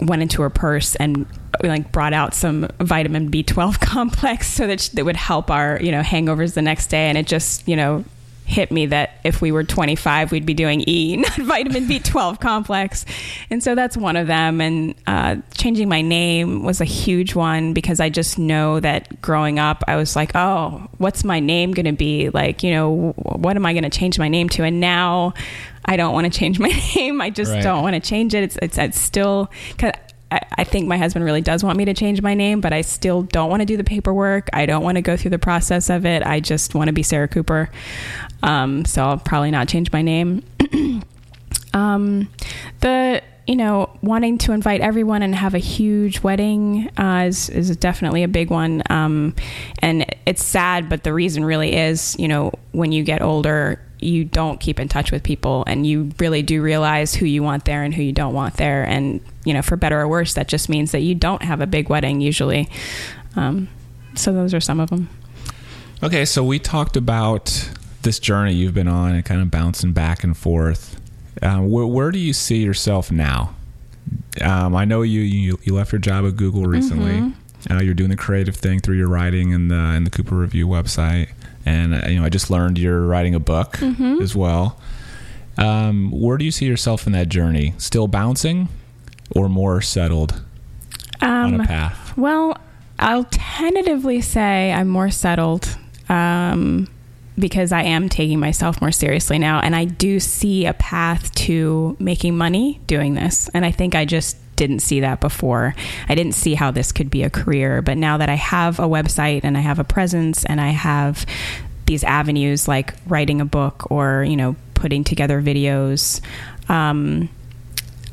[0.02, 1.26] went into her purse and
[1.62, 6.02] like brought out some vitamin B12 complex so that that would help our you know
[6.02, 7.08] hangovers the next day.
[7.08, 8.04] And it just you know
[8.46, 13.06] hit me that if we were 25 we'd be doing E not vitamin B12 complex
[13.50, 17.72] and so that's one of them and uh, changing my name was a huge one
[17.72, 21.86] because I just know that growing up I was like oh what's my name going
[21.86, 24.78] to be like you know what am I going to change my name to and
[24.78, 25.32] now
[25.86, 27.20] I don't want to change my name.
[27.20, 27.62] I just Right.
[27.62, 28.42] don't want to change it.
[28.42, 29.50] It's it's, it's still.
[30.30, 33.22] I think my husband really does want me to change my name, but I still
[33.22, 34.48] don't want to do the paperwork.
[34.52, 36.24] I don't want to go through the process of it.
[36.24, 37.70] I just want to be Sarah Cooper.
[38.44, 40.44] Um, so I'll probably not change my name.
[41.74, 42.28] um,
[42.80, 47.74] the you know wanting to invite everyone and have a huge wedding uh, is is
[47.76, 48.82] definitely a big one.
[48.90, 49.34] Um,
[49.80, 53.80] and it's sad, but the reason really is you know when you get older.
[54.00, 57.64] You don't keep in touch with people, and you really do realize who you want
[57.64, 58.84] there and who you don't want there.
[58.84, 61.66] And you know, for better or worse, that just means that you don't have a
[61.66, 62.68] big wedding usually.
[63.34, 63.68] Um,
[64.14, 65.08] so those are some of them.
[66.02, 67.70] Okay, so we talked about
[68.04, 71.00] this journey you've been on and kind of bouncing back and forth.
[71.42, 73.54] Uh, where, where do you see yourself now?
[74.40, 77.32] Um, I know you, you you left your job at Google recently.
[77.70, 80.66] Uh, you're doing the creative thing through your writing and the and the Cooper Review
[80.68, 81.28] website,
[81.66, 84.78] and uh, you know I just learned you're writing a book as well.
[85.56, 87.74] Um, where do you see yourself in that journey?
[87.78, 88.68] Still bouncing,
[89.34, 90.42] or more settled
[91.22, 92.16] on Um, a path?
[92.16, 92.58] Well,
[92.98, 95.76] I'll tentatively say I'm more settled
[96.08, 96.88] um,
[97.38, 101.96] because I am taking myself more seriously now, and I do see a path to
[101.98, 103.48] making money doing this.
[103.52, 105.74] And I think I just didn't see that before.
[106.08, 108.84] I didn't see how this could be a career, but now that I have a
[108.84, 111.26] website and I have a presence and I have
[111.86, 116.20] these avenues like writing a book or you know putting together videos.
[116.68, 117.28] Um,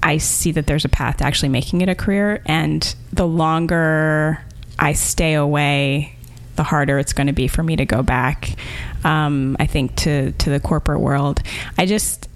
[0.03, 2.41] I see that there's a path to actually making it a career.
[2.45, 4.43] And the longer
[4.79, 6.15] I stay away,
[6.55, 8.55] the harder it's going to be for me to go back.
[9.03, 11.41] Um, I think to to the corporate world.
[11.77, 12.27] I just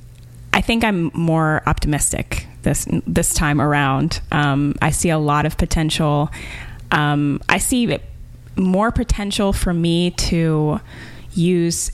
[0.53, 4.21] I think I'm more optimistic this this time around.
[4.31, 6.31] Um, I see a lot of potential.
[6.91, 7.97] Um, I see
[8.55, 10.79] more potential for me to
[11.33, 11.91] use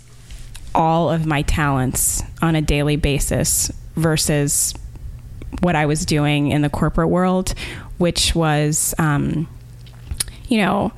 [0.73, 4.73] all of my talents on a daily basis versus
[5.61, 7.53] what I was doing in the corporate world,
[7.97, 9.47] which was, um,
[10.47, 10.91] you know,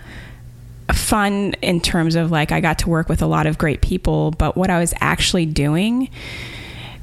[0.91, 4.31] fun in terms of like I got to work with a lot of great people,
[4.31, 6.09] but what I was actually doing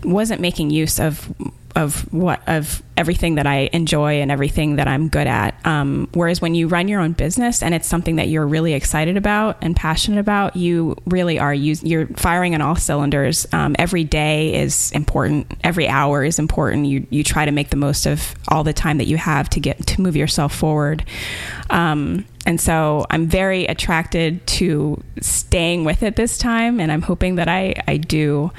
[0.03, 1.33] wasn't making use of
[1.76, 5.55] of what of everything that I enjoy and everything that I'm good at.
[5.64, 9.16] Um, whereas when you run your own business and it's something that you're really excited
[9.16, 13.47] about and passionate about, you really are use, you're firing on all cylinders.
[13.53, 15.51] Um, every day is important.
[15.62, 16.87] Every hour is important.
[16.87, 19.61] You you try to make the most of all the time that you have to
[19.61, 21.05] get to move yourself forward.
[21.70, 27.36] Um, and so I'm very attracted to staying with it this time, and I'm hoping
[27.36, 28.51] that I I do.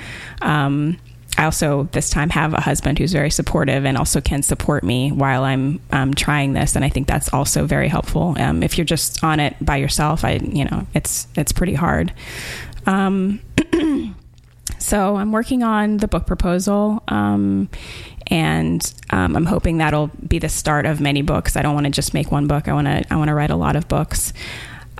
[0.42, 0.98] Um,
[1.38, 5.12] I also this time have a husband who's very supportive and also can support me
[5.12, 8.36] while I'm um, trying this, and I think that's also very helpful.
[8.38, 12.14] Um, if you're just on it by yourself, I you know it's it's pretty hard.
[12.86, 13.40] Um,
[14.78, 17.70] so I'm working on the book proposal, um,
[18.32, 21.58] and um, I'm hoping that'll be the start of many books.
[21.58, 22.70] I don't want to just make one book.
[22.70, 24.34] I want to I want to write a lot of books.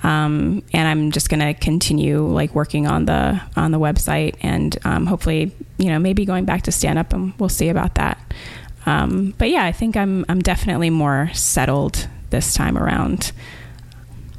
[0.04, 4.78] Um, and I'm just going to continue like working on the on the website and
[4.84, 8.20] um, hopefully you know maybe going back to stand up and we'll see about that.
[8.86, 13.32] Um, but yeah, I think I'm I'm definitely more settled this time around.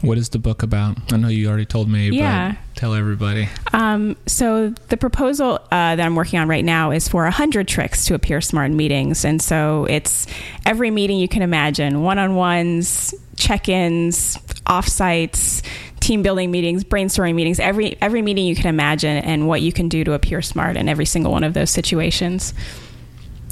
[0.03, 1.13] What is the book about?
[1.13, 2.53] I know you already told me, Yeah.
[2.53, 3.49] but tell everybody.
[3.73, 8.05] Um, so the proposal uh, that I'm working on right now is for 100 tricks
[8.07, 9.25] to appear smart in meetings.
[9.25, 10.27] And so it's
[10.67, 14.37] every meeting you can imagine, one-on-ones, check-ins,
[14.67, 15.63] offsites,
[16.01, 19.89] team building meetings, brainstorming meetings, every every meeting you can imagine and what you can
[19.89, 22.55] do to appear smart in every single one of those situations.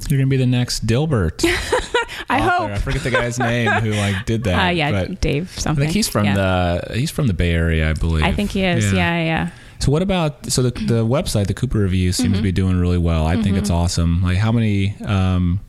[0.08, 1.44] You're gonna be the next Dilbert.
[2.28, 2.70] I hope.
[2.70, 4.66] I forget the guy's name who like did that.
[4.66, 5.82] Uh, yeah, but Dave I something.
[5.84, 6.34] think he's from Yeah.
[6.88, 8.24] the he's from the Bay Area, I believe.
[8.24, 8.92] I think he is.
[8.92, 9.50] Yeah, yeah.
[9.78, 12.36] So what about so the the website, the Cooper Review, seems Mm-hmm.
[12.36, 13.26] to be doing really well.
[13.26, 14.22] I think it's awesome.
[14.22, 15.60] Like how many um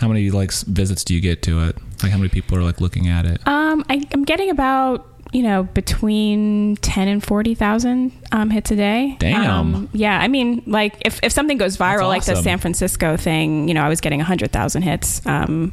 [0.00, 1.76] how many like visits do you get to it?
[2.02, 3.40] Like how many people are like looking at it?
[3.46, 8.76] Um, I, I'm getting about you know between ten and forty thousand um, hits a
[8.76, 9.16] day.
[9.18, 9.50] Damn.
[9.50, 12.42] Um, yeah, I mean, like if if something goes viral, That's like the.
[12.42, 15.24] San Francisco thing, you know, I was getting hundred thousand hits.
[15.26, 15.72] Um,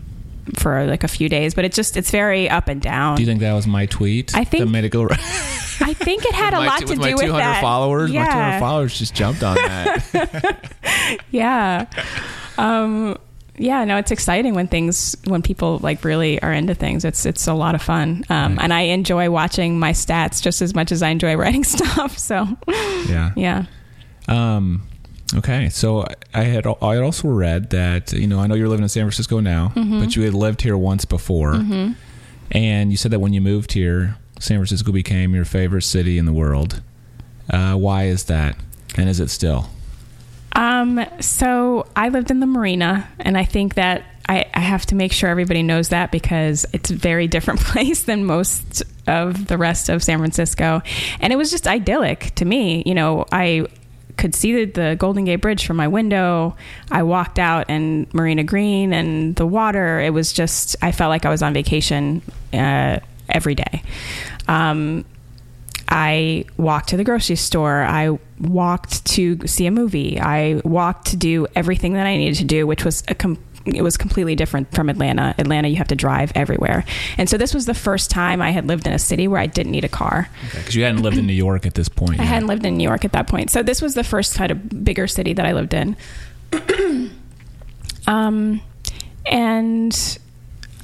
[0.56, 3.16] for like a few days, but it just it's very up and down.
[3.16, 4.36] Do you think that was my tweet?
[4.36, 4.94] I think- made it.
[5.84, 7.62] I think it had a my, lot to with do my with 200 that.
[7.62, 8.12] followers.
[8.12, 8.26] Yeah.
[8.26, 10.74] My 200 followers just jumped on that.
[11.32, 11.86] yeah
[12.58, 13.18] um
[13.58, 17.48] yeah no it's exciting when things when people like really are into things it's it's
[17.48, 18.64] a lot of fun um Right.
[18.64, 22.48] and i enjoy watching my stats just as much as i enjoy writing stuff so
[23.10, 23.32] yeah.
[23.36, 23.66] yeah
[24.28, 24.84] Um,
[25.36, 28.84] okay, so I had I had also read that you know I know you're living
[28.84, 30.00] in San Francisco now, Mm-hmm.
[30.00, 31.56] but you had lived here once before,
[32.52, 36.26] and you said that when you moved here, San Francisco became your favorite city in
[36.26, 36.82] the world.
[37.50, 38.56] Uh, why is that,
[38.96, 39.70] and is it still?
[40.56, 44.96] Um so i lived in the marina and i think that I, I have to
[44.96, 49.58] make sure everybody knows that because it's a very different place than most of the
[49.58, 50.82] rest of San Francisco.
[51.20, 52.82] And it was just idyllic to me.
[52.86, 53.68] You know, I
[54.18, 56.56] could see the, the Golden Gate Bridge from my window.
[56.92, 60.00] I walked out and Marina Green and the water.
[60.00, 62.22] It was just, I felt like I was on vacation
[62.54, 63.84] uh, every day.
[64.48, 65.06] Um,
[65.92, 67.84] I walked to the grocery store.
[67.84, 70.18] I walked to see a movie.
[70.20, 73.84] I walked to do everything that I needed to do, which was a com- it
[73.84, 75.36] was completely different from Atlanta.
[75.38, 76.86] Atlanta, you have to drive everywhere,
[77.18, 79.48] and so this was the first time I had lived in a city where I
[79.48, 80.30] didn't need a car.
[80.50, 82.20] Because you hadn't lived in New York at this point.
[82.20, 82.30] I yet.
[82.30, 84.84] hadn't lived in New York at that point, so this was the first kind of
[84.84, 85.96] bigger city that I lived in.
[88.08, 88.62] um,
[89.26, 90.18] and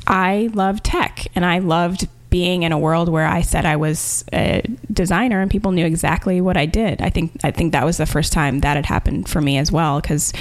[0.06, 2.08] I loved tech, and I loved
[2.38, 4.62] being in a world where I said I was a
[4.94, 7.02] designer, and people knew exactly what I did.
[7.02, 9.72] I think I think that was the first time that had happened for me as
[9.72, 10.34] well, because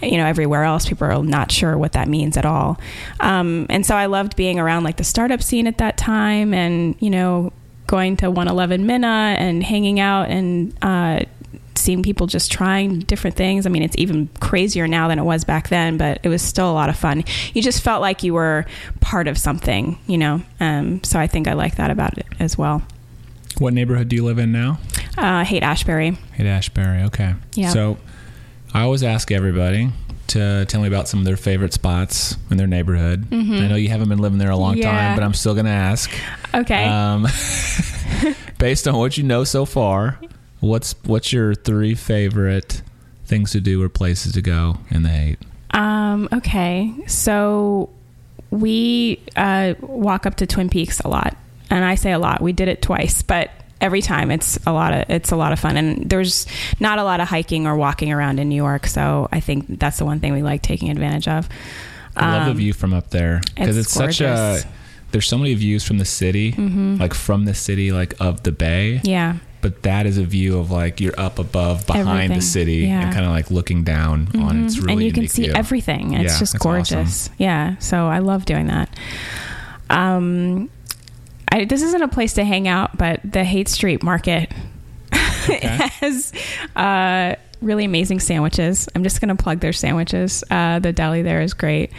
[0.00, 2.78] you know everywhere else people are not sure what that means at all.
[3.18, 6.94] Um, and so I loved being around like the startup scene at that time, and
[7.00, 7.52] you know
[7.88, 11.24] going to 111 Minna and hanging out and uh,
[11.80, 13.66] seeing people just trying different things.
[13.66, 16.70] I mean, it's even crazier now than it was back then, but it was still
[16.70, 17.24] a lot of fun.
[17.54, 18.66] You just felt like you were
[19.00, 20.42] part of something, you know.
[20.60, 22.82] Um, so I think I like that about it as well.
[23.58, 24.78] What neighborhood do you live in now?
[25.18, 26.12] Uh, Haight Ashbury.
[26.32, 27.02] Haight Ashbury.
[27.04, 27.34] Okay.
[27.54, 27.70] Yeah.
[27.70, 27.98] So
[28.72, 29.90] I always ask everybody
[30.28, 33.26] to tell me about some of their favorite spots in their neighborhood.
[33.32, 34.82] I know you haven't been living there a long Mm-hmm.
[34.82, 34.92] Yeah.
[35.08, 36.08] time, but I'm still going to ask.
[36.54, 36.84] Okay.
[36.84, 37.26] Um,
[38.58, 40.18] based on what you know so far,
[40.60, 42.82] what's what's your three favorite
[43.24, 45.38] things to do or places to go in the Haight?
[45.72, 46.92] Um, okay.
[47.06, 47.90] So
[48.50, 51.36] we uh, walk up to Twin Peaks a lot.
[51.72, 52.40] And I say a lot.
[52.42, 53.50] We did it twice, but
[53.80, 56.46] every time it's a lot of it's a lot of fun and there's
[56.80, 59.96] not a lot of hiking or walking around in New York, so I think that's
[59.98, 61.48] the one thing we like taking advantage of.
[62.16, 64.60] I love the Um, view from up there because it's, it's such a.
[65.12, 66.52] There's so many views from the city,
[66.98, 69.00] like from the city, like of the bay.
[69.04, 69.36] Yeah.
[69.62, 72.36] But that is a view of like you're up above behind Everything.
[72.38, 73.02] the city Yeah.
[73.02, 74.66] and kind of like looking down on it.
[74.66, 75.52] It's really and you can see view.
[75.54, 76.14] everything.
[76.14, 77.28] It's Yeah, just gorgeous.
[77.38, 78.88] Yeah, so I love doing that.
[79.90, 80.70] Um,
[81.52, 84.52] I, this isn't a place to hang out, but the Haight Street Market
[85.12, 86.32] has
[86.76, 88.88] uh, really amazing sandwiches.
[88.94, 90.44] I'm just going to plug their sandwiches.
[90.50, 91.92] Uh, the deli there is great.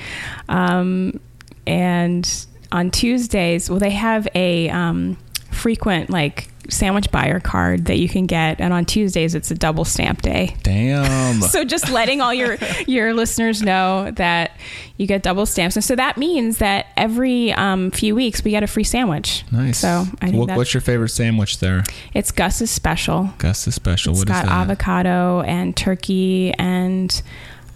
[0.49, 1.19] Um,
[1.67, 5.17] and on Tuesdays, well, they have a um,
[5.51, 9.83] frequent like sandwich buyer card that you can get, and on Tuesdays it's a double
[9.83, 10.55] stamp day.
[10.63, 11.41] Damn.
[11.51, 14.51] So just letting all your your listeners know that
[14.97, 18.63] you get double stamps, and so that means that every um, few weeks we get
[18.63, 19.43] a free sandwich.
[19.51, 19.79] nice.
[19.79, 21.83] So I think what, what's your favorite sandwich there?
[22.13, 23.29] it's Gus's special.
[23.37, 24.11] Gus's special.
[24.13, 24.51] It's What is got that?
[24.51, 27.21] avocado and turkey and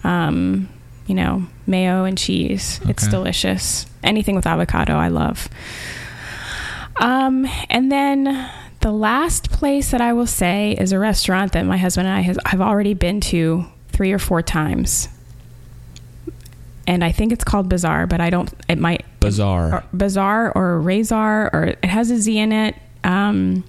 [0.04, 0.70] um,
[1.08, 2.80] you know mayo and cheese.
[2.88, 3.86] It's delicious.
[4.04, 5.50] Anything with avocado, I love.
[7.00, 8.50] Um, and then
[8.82, 12.22] the last place that I will say is a restaurant that my husband and I
[12.22, 15.10] has, have already been to three or four times.
[16.88, 18.54] And I think it's called Bazaar, but I don't.
[18.70, 19.74] It might Bazaar.
[19.74, 22.76] or Bazaar or Razor or it has a Z in it.
[23.04, 23.64] Um,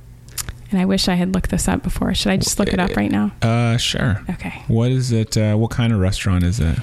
[0.70, 2.12] and I wish I had looked this up before.
[2.14, 3.32] Should I just look it up right now?
[3.40, 4.20] Uh, sure.
[4.28, 4.62] Okay.
[4.66, 5.36] What is it?
[5.36, 6.78] Uh, what kind of restaurant is it?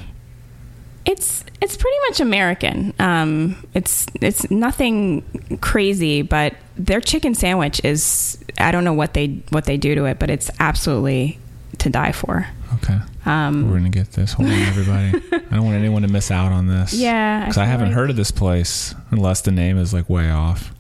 [1.14, 2.94] It's it's pretty much American.
[2.98, 5.24] Um, it's it's nothing
[5.62, 10.06] crazy, but their chicken sandwich is I don't know what they what they do to
[10.06, 11.38] it, but it's absolutely
[11.78, 12.48] to die for.
[12.76, 12.98] Okay.
[13.28, 14.34] Um, We're gonna get this.
[14.34, 15.24] Hold on, everybody.
[15.52, 16.94] I don't want anyone to miss out on this.
[16.94, 20.10] Yeah, Because I, feel haven't like- heard of this place unless the name is like
[20.10, 20.74] way off.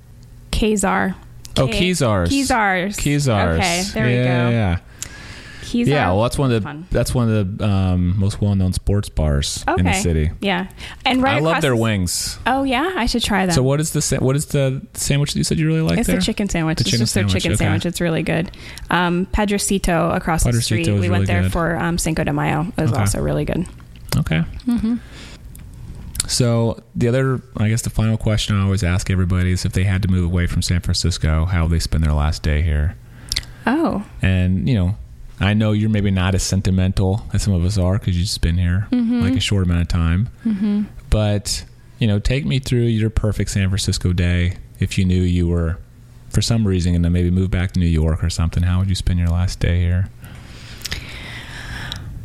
[0.51, 1.15] Kezar.
[1.57, 2.29] Oh, K- Kezars.
[2.29, 2.97] Kezars.
[2.97, 3.57] Kezars.
[3.59, 4.49] Okay, there we yeah, go.
[4.49, 4.79] Yeah.
[5.73, 5.87] Kezar.
[5.87, 6.11] Yeah.
[6.11, 6.87] Well, that's one of the Fun.
[6.91, 10.31] that's one of the um, most well known sports bars in the city.
[10.41, 10.67] Yeah,
[11.05, 12.37] and right I love their wings.
[12.45, 13.53] Oh yeah, I should try that.
[13.55, 15.97] So what is the sa- what is the sandwich that you said you really like
[15.99, 16.17] it's there?
[16.17, 16.77] the chicken sandwich.
[16.77, 17.57] The it's chicken just their sandwich, chicken okay.
[17.65, 17.85] sandwich.
[17.85, 18.51] It's really good.
[18.89, 20.87] Um, Padrecito across the Padrecito street.
[20.87, 21.51] is We went there good.
[21.51, 22.67] for um, Cinco de Mayo.
[22.77, 22.99] It was Okay.
[23.01, 23.65] also really good.
[24.17, 24.43] Okay.
[24.67, 24.97] Mm-hmm.
[26.27, 29.83] So the other, I guess, the final question I always ask everybody is if they
[29.83, 32.95] had to move away from San Francisco, how would they spend their last day here?
[33.67, 34.97] Oh, And you know,
[35.43, 38.41] I know you're maybe not as sentimental as some of us are because you've just
[38.41, 40.27] been here like a short amount of time.
[40.43, 41.65] hmm But
[41.99, 44.57] you know, take me through your perfect San Francisco day.
[44.79, 45.77] If you knew you were,
[46.29, 48.89] for some reason, going to maybe move back to New York or something, how would
[48.89, 50.09] you spend your last day here?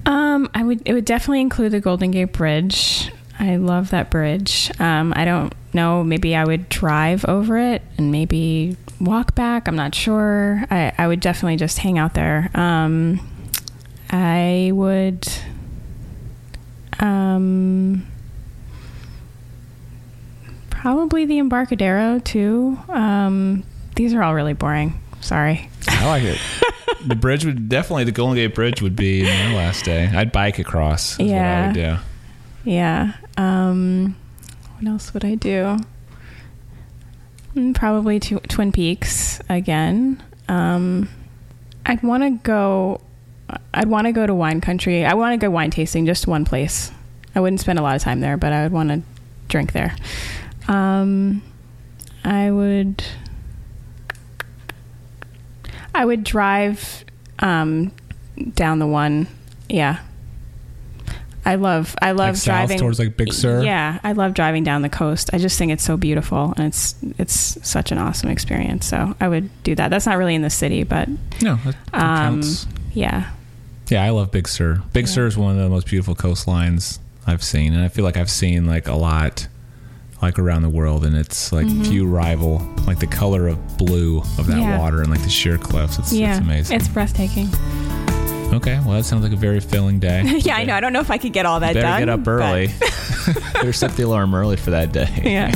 [0.07, 0.83] Um, I would.
[0.87, 3.12] It would definitely include the Golden Gate Bridge.
[3.39, 4.70] I love that bridge.
[4.80, 6.03] Um, I don't know.
[6.03, 9.68] Maybe I would drive over it and maybe walk back.
[9.68, 10.64] I'm not sure.
[10.70, 12.51] I, I would definitely just hang out there.
[12.55, 13.20] Um,
[14.11, 15.28] I would.
[17.01, 18.05] Um,
[20.70, 22.78] probably the Embarcadero too.
[22.89, 23.62] Um,
[23.95, 25.01] these are all really boring.
[25.20, 25.68] Sorry.
[25.89, 26.39] I like it.
[27.07, 30.07] the bridge would definitely the Golden Gate Bridge would be my last day.
[30.12, 31.12] I'd bike across.
[31.12, 31.66] Is What I Yeah.
[31.66, 31.97] would do.
[32.64, 33.12] Yeah.
[33.39, 34.16] Um,
[34.78, 35.78] what else would I do?
[37.55, 40.22] Mm, Probably to Twin Peaks again.
[40.49, 41.09] Um,
[41.86, 43.01] I'd want to go.
[43.72, 45.07] I'd want to go to wine country.
[45.07, 46.91] I want to go wine tasting, just one place.
[47.34, 49.03] I wouldn't spend a lot of time there, but I would want to
[49.49, 49.95] drink there.
[50.66, 51.41] Um,
[52.24, 53.03] I would.
[55.95, 57.05] I would drive
[57.39, 57.93] um,
[58.55, 59.26] down the one.
[59.68, 60.01] Yeah.
[61.49, 61.96] I love.
[62.03, 63.62] I love Like south driving towards like Big Sur.
[63.62, 65.30] Yeah, I love driving down the coast.
[65.32, 68.86] I just think it's so beautiful, and it's it's such an awesome experience.
[68.86, 69.88] So I would do that.
[69.88, 71.09] That's not really in the city, but
[71.40, 72.66] No, that, that um, counts.
[72.92, 73.30] yeah,
[73.88, 74.82] Yeah, I love Big Sur.
[74.92, 75.12] Big Yeah.
[75.12, 78.30] Sur is one of the most beautiful coastlines I've seen, and I feel like I've
[78.30, 79.49] seen like a lot,
[80.20, 81.86] like around the world, and it's like Mhm.
[81.86, 84.78] few rival like the color of blue of that Yeah.
[84.78, 85.99] water and like the sheer cliffs.
[85.99, 86.76] It's, yeah, it's amazing.
[86.76, 87.49] It's breathtaking.
[88.53, 90.22] Okay, well that sounds like a very filling day.
[90.38, 90.74] yeah, I know.
[90.74, 91.82] I don't know if I could get all that done.
[91.82, 92.16] Better done.
[92.16, 92.68] get up early.
[93.53, 95.09] Better set the alarm early for that day.
[95.24, 95.53] yeah.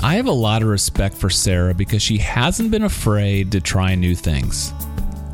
[0.00, 3.94] I have a lot of respect for Sarah because she hasn't been afraid to try
[3.94, 4.72] new things.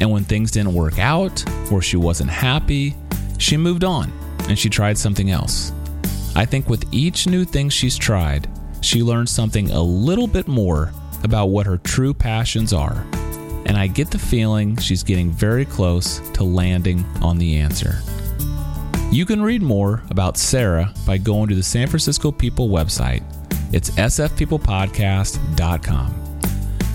[0.01, 2.95] And when things didn't work out or she wasn't happy,
[3.39, 4.13] she moved on
[4.49, 5.73] and she tried something else.
[6.37, 8.49] I think with each new thing she's tried,
[8.81, 13.07] she learns something a little bit more about what her true passions are.
[13.67, 17.97] And I get the feeling she's getting very close to landing on the answer.
[19.11, 23.23] You can read more about Sarah by going to the San Francisco People website.
[23.73, 26.41] It's sfpeoplepodcast.com.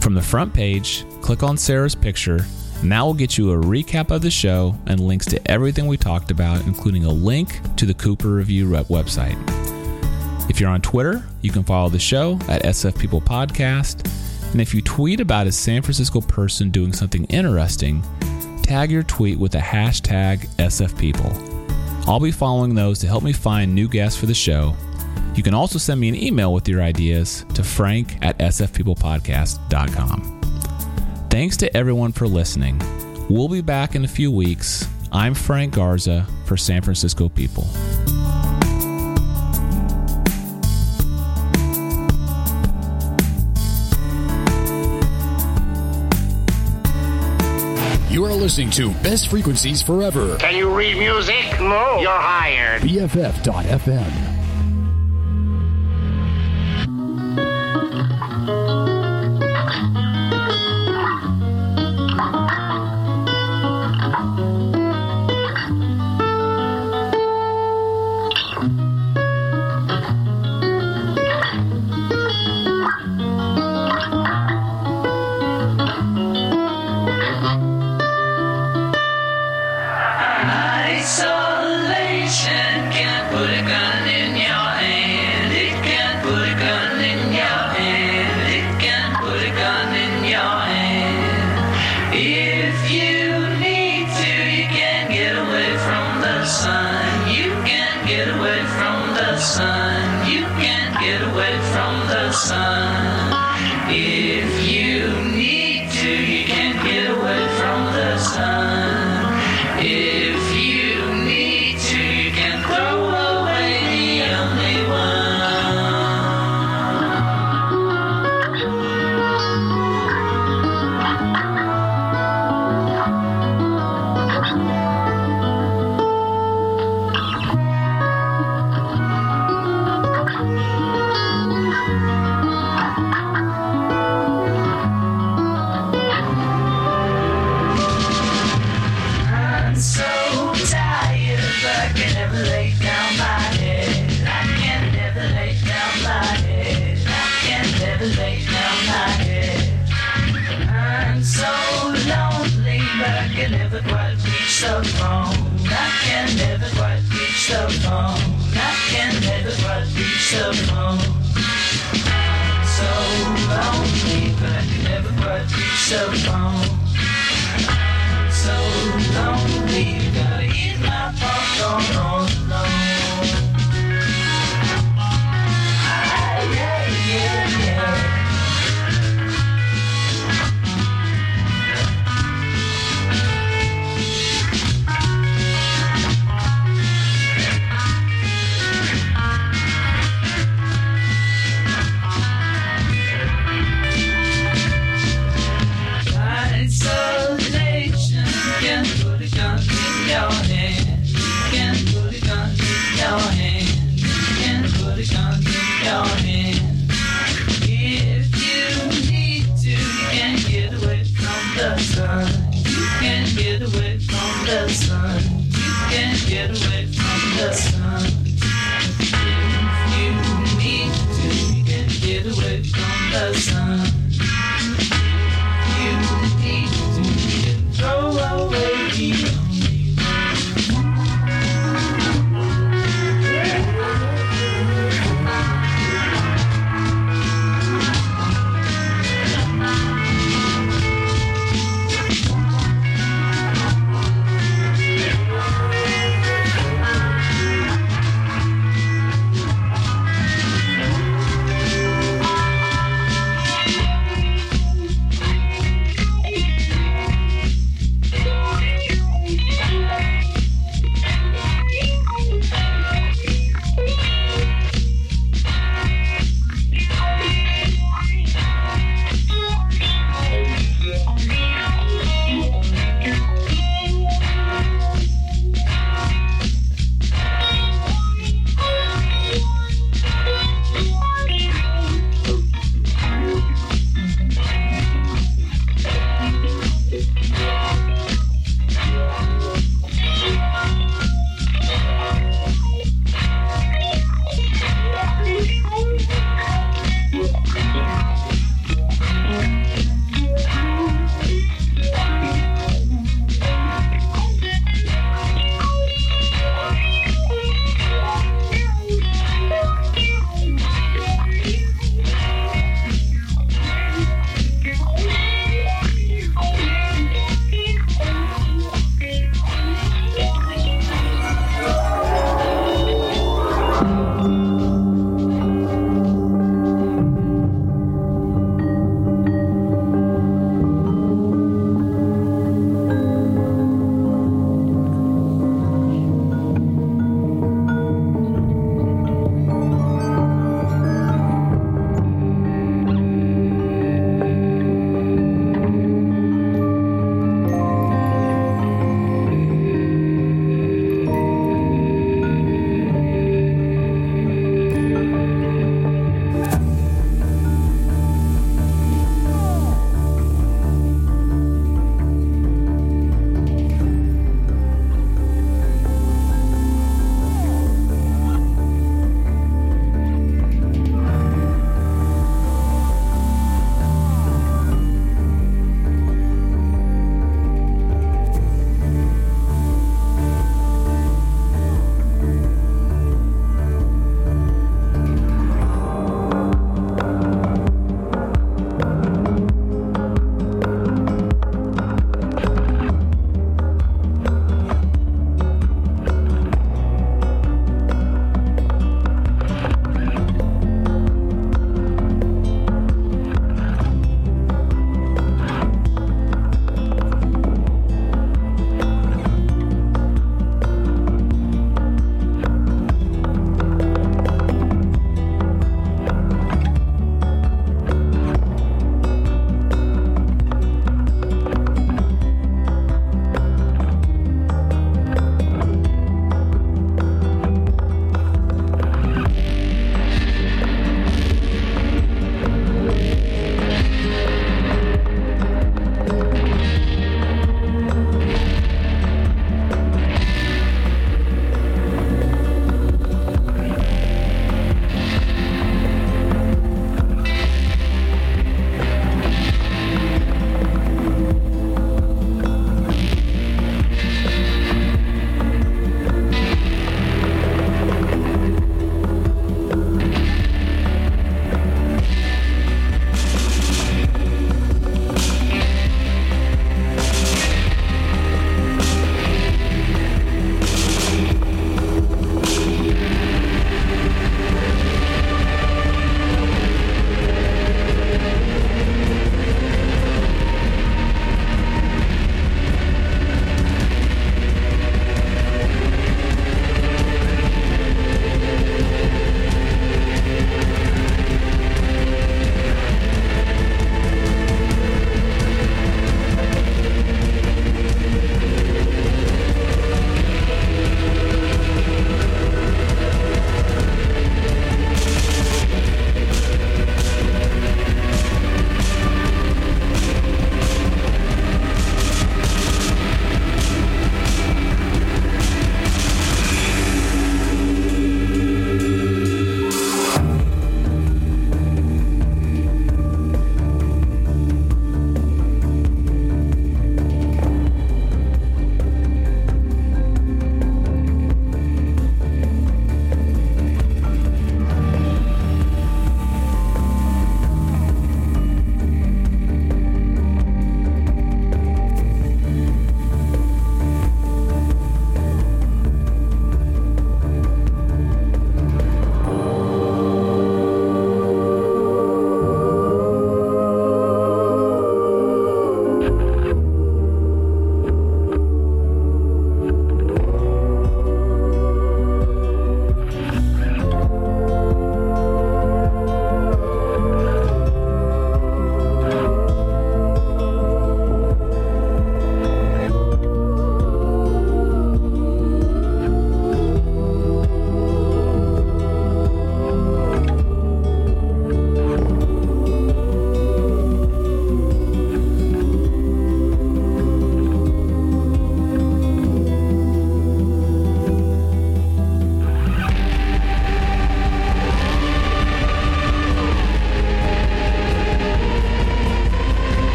[0.00, 2.46] From the front page, click on Sarah's picture,
[2.82, 6.30] that will get you a recap of the show and links to everything we talked
[6.30, 9.36] about, including a link to the Cooper Review website.
[10.48, 14.08] If you're on Twitter, you can follow the show at SF People Podcast.
[14.52, 18.04] And if you tweet about a San Francisco person doing something interesting,
[18.62, 21.54] tag your tweet with the hashtag SFPeople.
[22.06, 24.76] I'll be following those to help me find new guests for the show.
[25.34, 30.45] You can also send me an email with your ideas to frank at sfpeoplepodcast.com.
[31.30, 32.80] Thanks to everyone for listening.
[33.28, 34.86] We'll be back in a few weeks.
[35.12, 37.66] I'm Frank Garza for San Francisco People.
[48.08, 50.36] You are listening to Best Frequencies Forever.
[50.38, 51.44] Can you read music?
[51.60, 51.98] No.
[52.00, 52.80] You're hired.
[52.82, 54.35] BFF.FM.
[92.16, 92.55] hand.